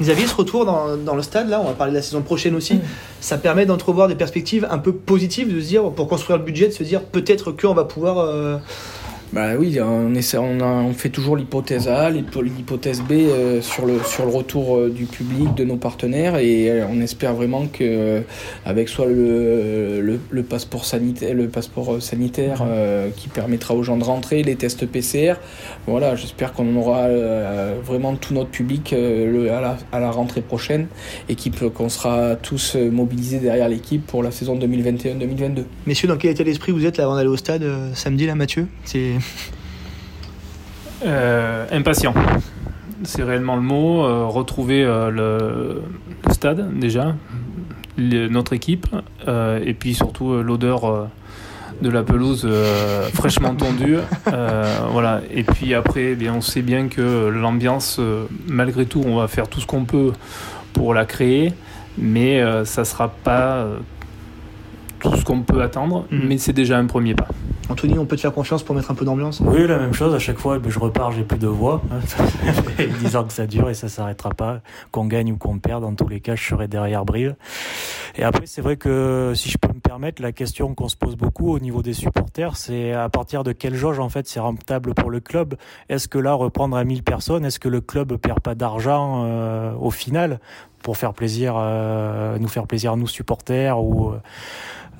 Xavier, 0.00 0.26
ce 0.26 0.34
retour 0.34 0.64
dans, 0.64 0.96
dans, 0.96 1.14
le 1.14 1.20
stade, 1.20 1.50
là, 1.50 1.60
on 1.60 1.66
va 1.66 1.72
parler 1.72 1.92
de 1.92 1.96
la 1.96 2.02
saison 2.02 2.22
prochaine 2.22 2.54
aussi, 2.54 2.80
ça 3.20 3.36
permet 3.36 3.66
d'entrevoir 3.66 4.08
des 4.08 4.14
perspectives 4.14 4.66
un 4.70 4.78
peu 4.78 4.92
positives, 4.92 5.54
de 5.54 5.60
se 5.60 5.66
dire, 5.66 5.90
pour 5.90 6.08
construire 6.08 6.38
le 6.38 6.44
budget, 6.44 6.68
de 6.68 6.72
se 6.72 6.82
dire 6.82 7.02
peut-être 7.02 7.52
qu'on 7.52 7.74
va 7.74 7.84
pouvoir 7.84 8.18
euh, 8.18 8.56
bah 9.32 9.50
oui, 9.56 9.78
on, 9.80 10.92
fait 10.92 11.08
toujours 11.08 11.36
l'hypothèse 11.36 11.86
A, 11.86 12.10
l'hypothèse 12.10 13.00
B 13.00 13.12
euh, 13.12 13.62
sur, 13.62 13.86
le, 13.86 14.00
retour 14.28 14.76
euh, 14.76 14.90
du 14.90 15.04
public, 15.04 15.54
de 15.54 15.62
nos 15.62 15.76
partenaires, 15.76 16.36
et 16.36 16.68
euh, 16.68 16.84
on 16.90 17.00
espère 17.00 17.34
vraiment 17.34 17.66
que 17.66 18.22
avec 18.64 18.88
soit 18.88 19.06
le, 19.06 20.18
passeport 20.48 20.84
sanitaire, 20.84 21.34
le 21.34 21.46
passeport 21.46 22.02
sanitaire 22.02 22.64
qui 23.16 23.28
permettra 23.28 23.74
aux 23.74 23.84
gens 23.84 23.96
de 23.96 24.04
rentrer, 24.04 24.42
les 24.42 24.56
tests 24.56 24.84
PCR, 24.86 25.34
voilà, 25.86 26.16
j'espère 26.16 26.52
qu'on 26.52 26.74
aura 26.76 27.06
vraiment 27.84 28.16
tout 28.16 28.34
notre 28.34 28.50
public 28.50 28.92
à, 28.92 30.00
la, 30.00 30.10
rentrée 30.10 30.40
prochaine 30.40 30.88
et 31.28 31.36
qu'on 31.70 31.88
sera 31.88 32.34
tous 32.36 32.74
mobilisés 32.76 33.38
derrière 33.38 33.68
l'équipe 33.68 34.04
pour 34.06 34.22
la 34.22 34.30
saison 34.30 34.58
2021-2022. 34.58 35.64
Messieurs, 35.86 36.08
dans 36.08 36.16
quel 36.16 36.32
état 36.32 36.44
d'esprit 36.44 36.72
vous 36.72 36.84
êtes 36.84 36.96
là 36.96 37.04
avant 37.04 37.14
d'aller 37.14 37.28
au 37.28 37.36
stade 37.36 37.64
samedi 37.94 38.26
là, 38.26 38.34
Mathieu? 38.34 38.66
Euh, 41.04 41.66
impatient. 41.72 42.14
C'est 43.04 43.22
réellement 43.22 43.56
le 43.56 43.62
mot. 43.62 44.04
Euh, 44.04 44.26
retrouver 44.26 44.84
euh, 44.84 45.10
le, 45.10 45.82
stade 46.32 46.78
déjà, 46.78 47.14
notre 47.98 48.52
équipe, 48.52 48.86
et 49.26 49.74
puis 49.74 49.94
surtout 49.94 50.42
l'odeur 50.42 51.08
de 51.82 51.90
la 51.90 52.02
pelouse 52.02 52.48
fraîchement 53.14 53.54
tondue. 53.54 53.98
voilà. 54.90 55.20
Et 55.30 55.42
puis 55.42 55.74
après, 55.74 56.12
eh 56.12 56.14
bien, 56.14 56.34
on 56.34 56.40
sait 56.40 56.62
bien 56.62 56.88
que 56.88 57.28
l'ambiance, 57.28 58.00
malgré 58.46 58.86
tout, 58.86 59.02
on 59.04 59.16
va 59.16 59.28
faire 59.28 59.48
tout 59.48 59.60
ce 59.60 59.66
qu'on 59.66 59.84
peut 59.84 60.12
pour 60.72 60.94
la 60.94 61.04
créer, 61.04 61.52
mais 61.98 62.42
ça 62.64 62.84
sera 62.84 63.08
pas 63.08 63.66
tout 65.00 65.16
ce 65.16 65.24
qu'on 65.24 65.40
peut 65.40 65.62
attendre, 65.62 66.06
mm. 66.10 66.18
mais 66.26 66.38
c'est 66.38 66.52
déjà 66.52 66.78
un 66.78 66.86
premier 66.86 67.14
pas. 67.14 67.28
Anthony, 67.70 67.98
on 68.00 68.04
peut 68.04 68.16
te 68.16 68.20
faire 68.22 68.32
confiance 68.32 68.64
pour 68.64 68.74
mettre 68.74 68.90
un 68.90 68.94
peu 68.94 69.04
d'ambiance? 69.04 69.40
Oui, 69.44 69.64
la 69.66 69.78
même 69.78 69.94
chose. 69.94 70.12
À 70.12 70.18
chaque 70.18 70.38
fois, 70.38 70.58
je 70.66 70.78
repars, 70.78 71.12
j'ai 71.12 71.22
plus 71.22 71.38
de 71.38 71.46
voix. 71.46 71.80
Disant 73.00 73.24
que 73.24 73.32
ça 73.32 73.46
dure 73.46 73.70
et 73.70 73.74
ça 73.74 73.88
s'arrêtera 73.88 74.30
pas. 74.30 74.60
Qu'on 74.90 75.06
gagne 75.06 75.32
ou 75.32 75.36
qu'on 75.36 75.60
perde, 75.60 75.82
dans 75.82 75.94
tous 75.94 76.08
les 76.08 76.20
cas, 76.20 76.34
je 76.34 76.44
serai 76.44 76.66
derrière 76.66 77.04
Brive. 77.04 77.36
Et 78.16 78.24
après, 78.24 78.46
c'est 78.46 78.60
vrai 78.60 78.76
que 78.76 79.34
si 79.36 79.50
je 79.50 79.56
peux 79.56 79.72
me 79.72 79.80
permettre, 79.80 80.20
la 80.20 80.32
question 80.32 80.74
qu'on 80.74 80.88
se 80.88 80.96
pose 80.96 81.16
beaucoup 81.16 81.52
au 81.52 81.60
niveau 81.60 81.80
des 81.80 81.92
supporters, 81.92 82.56
c'est 82.56 82.92
à 82.92 83.08
partir 83.08 83.44
de 83.44 83.52
quelle 83.52 83.76
jauge 83.76 84.00
en 84.00 84.08
fait 84.08 84.26
c'est 84.26 84.40
rentable 84.40 84.92
pour 84.94 85.10
le 85.10 85.20
club? 85.20 85.54
Est-ce 85.88 86.08
que 86.08 86.18
là, 86.18 86.34
reprendre 86.34 86.76
à 86.76 86.82
1000 86.82 87.04
personnes, 87.04 87.44
est-ce 87.44 87.60
que 87.60 87.68
le 87.68 87.80
club 87.80 88.16
perd 88.16 88.40
pas 88.40 88.56
d'argent 88.56 89.22
euh, 89.26 89.72
au 89.80 89.92
final 89.92 90.40
pour 90.82 90.96
faire 90.96 91.12
plaisir, 91.12 91.54
euh, 91.56 92.38
nous 92.38 92.48
faire 92.48 92.66
plaisir 92.66 92.96
nous 92.96 93.06
supporters 93.06 93.80
ou 93.80 94.10
euh... 94.10 94.20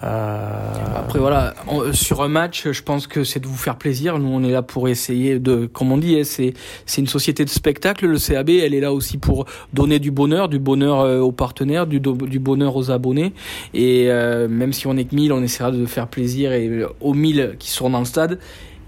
Après 0.03 1.19
voilà, 1.19 1.55
sur 1.93 2.23
un 2.23 2.29
match, 2.29 2.69
je 2.71 2.83
pense 2.83 3.07
que 3.07 3.23
c'est 3.25 3.41
de 3.41 3.47
vous 3.47 3.57
faire 3.57 3.77
plaisir. 3.77 4.19
Nous, 4.19 4.29
on 4.29 4.43
est 4.43 4.51
là 4.51 4.63
pour 4.63 4.89
essayer 4.89 5.39
de, 5.39 5.67
comme 5.67 5.93
on 5.93 5.99
dit, 5.99 6.19
hein, 6.19 6.25
c'est 6.25 6.55
c'est 6.87 7.01
une 7.01 7.07
société 7.07 7.45
de 7.45 7.51
spectacle. 7.51 8.07
Le 8.07 8.19
CAB, 8.19 8.51
elle 8.51 8.75
est 8.75 8.81
là 8.81 8.93
aussi 8.93 9.19
pour 9.19 9.47
donner 9.75 9.99
du 9.99 10.11
bonheur, 10.11 10.49
du 10.49 10.59
bonheur 10.59 11.01
euh, 11.01 11.21
aux 11.21 11.33
partenaires, 11.33 11.87
du, 11.87 12.01
du 12.01 12.39
bonheur 12.39 12.77
aux 12.77 12.91
abonnés. 12.91 13.33
Et 13.75 14.07
euh, 14.09 14.49
même 14.49 14.73
si 14.73 14.87
on 14.87 14.97
est 14.97 15.05
que 15.05 15.15
1000, 15.15 15.33
on 15.33 15.43
essaiera 15.43 15.71
de 15.71 15.85
faire 15.87 16.09
plaisir 16.09 16.53
et 16.53 16.85
aux 17.01 17.15
1000 17.15 17.57
qui 17.59 17.71
seront 17.71 17.91
dans 17.91 18.01
le 18.01 18.05
stade 18.05 18.39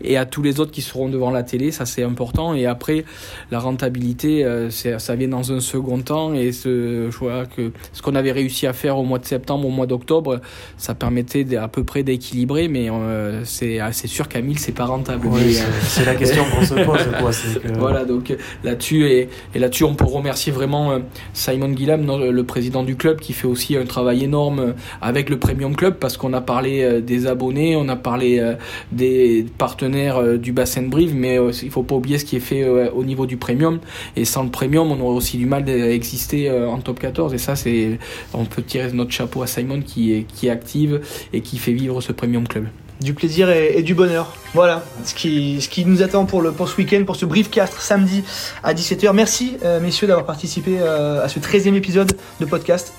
et 0.03 0.17
à 0.17 0.27
tous 0.27 0.43
les 0.43 0.61
autres 0.61 0.71
qui 0.71 0.83
seront 0.83 1.09
devant 1.09 1.31
la 1.31 1.43
télé, 1.43 1.71
ça 1.71 1.87
c'est 1.87 2.03
important. 2.03 2.55
Et 2.55 2.67
après, 2.67 3.05
la 3.51 3.59
rentabilité, 3.59 4.45
euh, 4.45 4.71
ça 4.71 5.15
vient 5.15 5.29
dans 5.29 5.53
un 5.53 5.61
second 5.61 6.01
temps. 6.01 6.35
Et 6.35 6.53
ce, 6.53 7.09
je 7.11 7.17
vois 7.17 7.47
que 7.47 7.73
ce 7.93 8.03
qu'on 8.03 8.15
avait 8.15 8.33
réussi 8.33 8.67
à 8.67 8.73
faire 8.73 8.99
au 8.99 9.05
mois 9.05 9.19
de 9.19 9.27
septembre, 9.27 9.67
au 9.67 9.71
mois 9.71 9.87
d'octobre, 9.87 10.41
ça 10.77 10.95
permettait 10.95 11.57
à 11.57 11.69
peu 11.69 11.85
près 11.85 12.03
d'équilibrer. 12.03 12.69
Mais 12.69 12.91
euh, 12.91 13.43
c'est 13.45 14.07
sûr 14.07 14.29
qu'à 14.29 14.41
1000, 14.41 14.59
c'est 14.59 14.73
pas 14.73 14.87
rentable. 14.87 15.29
Oui, 15.31 15.57
c'est 15.83 16.05
la 16.05 16.15
question 16.15 16.45
qu'on 16.45 16.65
se 16.65 16.75
pose. 16.75 17.09
Quoi, 17.21 17.31
que... 17.63 17.79
Voilà, 17.79 18.05
donc 18.05 18.35
là-dessus, 18.65 19.07
et, 19.07 19.29
et 19.55 19.59
là-dessus, 19.59 19.85
on 19.85 19.95
peut 19.95 20.05
remercier 20.05 20.53
vraiment 20.53 20.99
Simon 21.33 21.77
Gillam, 21.77 22.07
le 22.07 22.45
président 22.45 22.83
du 22.83 22.97
club, 22.97 23.21
qui 23.21 23.33
fait 23.33 23.47
aussi 23.47 23.77
un 23.77 23.85
travail 23.85 24.25
énorme 24.25 24.75
avec 25.01 25.31
le 25.31 25.39
Premium 25.39 25.77
Club, 25.77 25.97
parce 25.99 26.17
qu'on 26.17 26.33
a 26.33 26.41
parlé 26.41 27.01
des 27.03 27.27
abonnés, 27.27 27.77
on 27.77 27.89
a 27.89 27.97
parlé 27.97 28.43
des 28.91 29.47
partenaires 29.59 29.82
euh, 29.83 30.39
du 30.39 30.53
bassin 30.53 30.83
de 30.83 30.89
Brive, 30.89 31.15
mais 31.15 31.39
euh, 31.39 31.53
il 31.63 31.71
faut 31.71 31.83
pas 31.83 31.95
oublier 31.95 32.19
ce 32.19 32.25
qui 32.25 32.37
est 32.37 32.41
fait 32.41 32.63
euh, 32.63 32.91
au 32.93 33.05
niveau 33.05 33.27
du 33.27 33.37
premium. 33.37 33.81
Et 34.17 34.25
sans 34.25 34.43
le 34.43 34.51
premium, 34.51 34.91
on 34.91 35.01
aurait 35.01 35.17
aussi 35.17 35.39
du 35.39 35.47
mal 35.47 35.65
d'exister 35.65 36.51
en 36.51 36.79
top 36.79 37.01
14. 37.01 37.35
Et 37.35 37.39
ça, 37.39 37.57
c'est, 37.57 37.99
on 38.35 38.45
peut 38.45 38.63
tirer 38.63 38.93
notre 38.93 39.13
chapeau 39.13 39.43
à 39.43 39.47
Simon 39.47 39.81
qui 39.83 40.13
est, 40.13 40.23
qui 40.23 40.51
active 40.51 41.01
et 41.33 41.41
qui 41.41 41.59
fait 41.59 41.73
vivre 41.73 42.01
ce 42.01 42.13
premium 42.13 42.47
club 42.47 42.67
du 43.01 43.15
plaisir 43.15 43.51
et, 43.51 43.83
du 43.83 43.97
bonheur. 43.97 44.33
Voilà 44.55 44.85
ce 45.03 45.13
qui, 45.13 45.61
ce 45.61 45.69
qui 45.69 45.85
nous 45.85 46.03
attend 46.03 46.25
pour, 46.25 46.41
le, 46.41 46.53
pour 46.53 46.69
ce 46.69 46.77
week-end, 46.77 47.03
pour 47.05 47.17
ce 47.17 47.27
briefcast 47.27 47.75
samedi 47.81 48.23
à 48.63 48.75
17h. 48.75 49.13
Merci 49.13 49.57
messieurs 49.81 50.07
d'avoir 50.07 50.25
participé 50.25 50.79
à 50.81 51.27
ce 51.29 51.41
13e 51.41 51.75
épisode 51.75 52.13
de 52.39 52.45
podcast. 52.45 52.93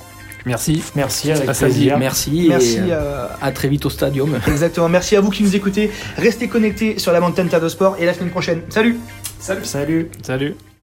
Merci. 0.45 0.83
Merci, 0.95 1.31
avec 1.31 1.49
À 1.49 1.53
plaisir. 1.53 1.97
Merci, 1.97 2.45
Merci. 2.49 2.77
et 2.77 2.91
euh, 2.91 3.27
à 3.41 3.51
très 3.51 3.67
vite 3.69 3.85
au 3.85 3.89
stadium. 3.89 4.39
Exactement. 4.47 4.89
Merci 4.89 5.15
à 5.15 5.21
vous 5.21 5.29
qui 5.29 5.43
nous 5.43 5.55
écoutez. 5.55 5.91
Restez 6.17 6.47
connectés 6.47 6.99
sur 6.99 7.11
la 7.11 7.19
montagne 7.19 7.47
Terre 7.47 7.61
de 7.61 7.69
Sport 7.69 7.95
et 7.99 8.05
la 8.05 8.13
semaine 8.13 8.29
prochaine. 8.31 8.61
Salut 8.69 8.97
Salut. 9.39 10.09
Salut. 10.21 10.55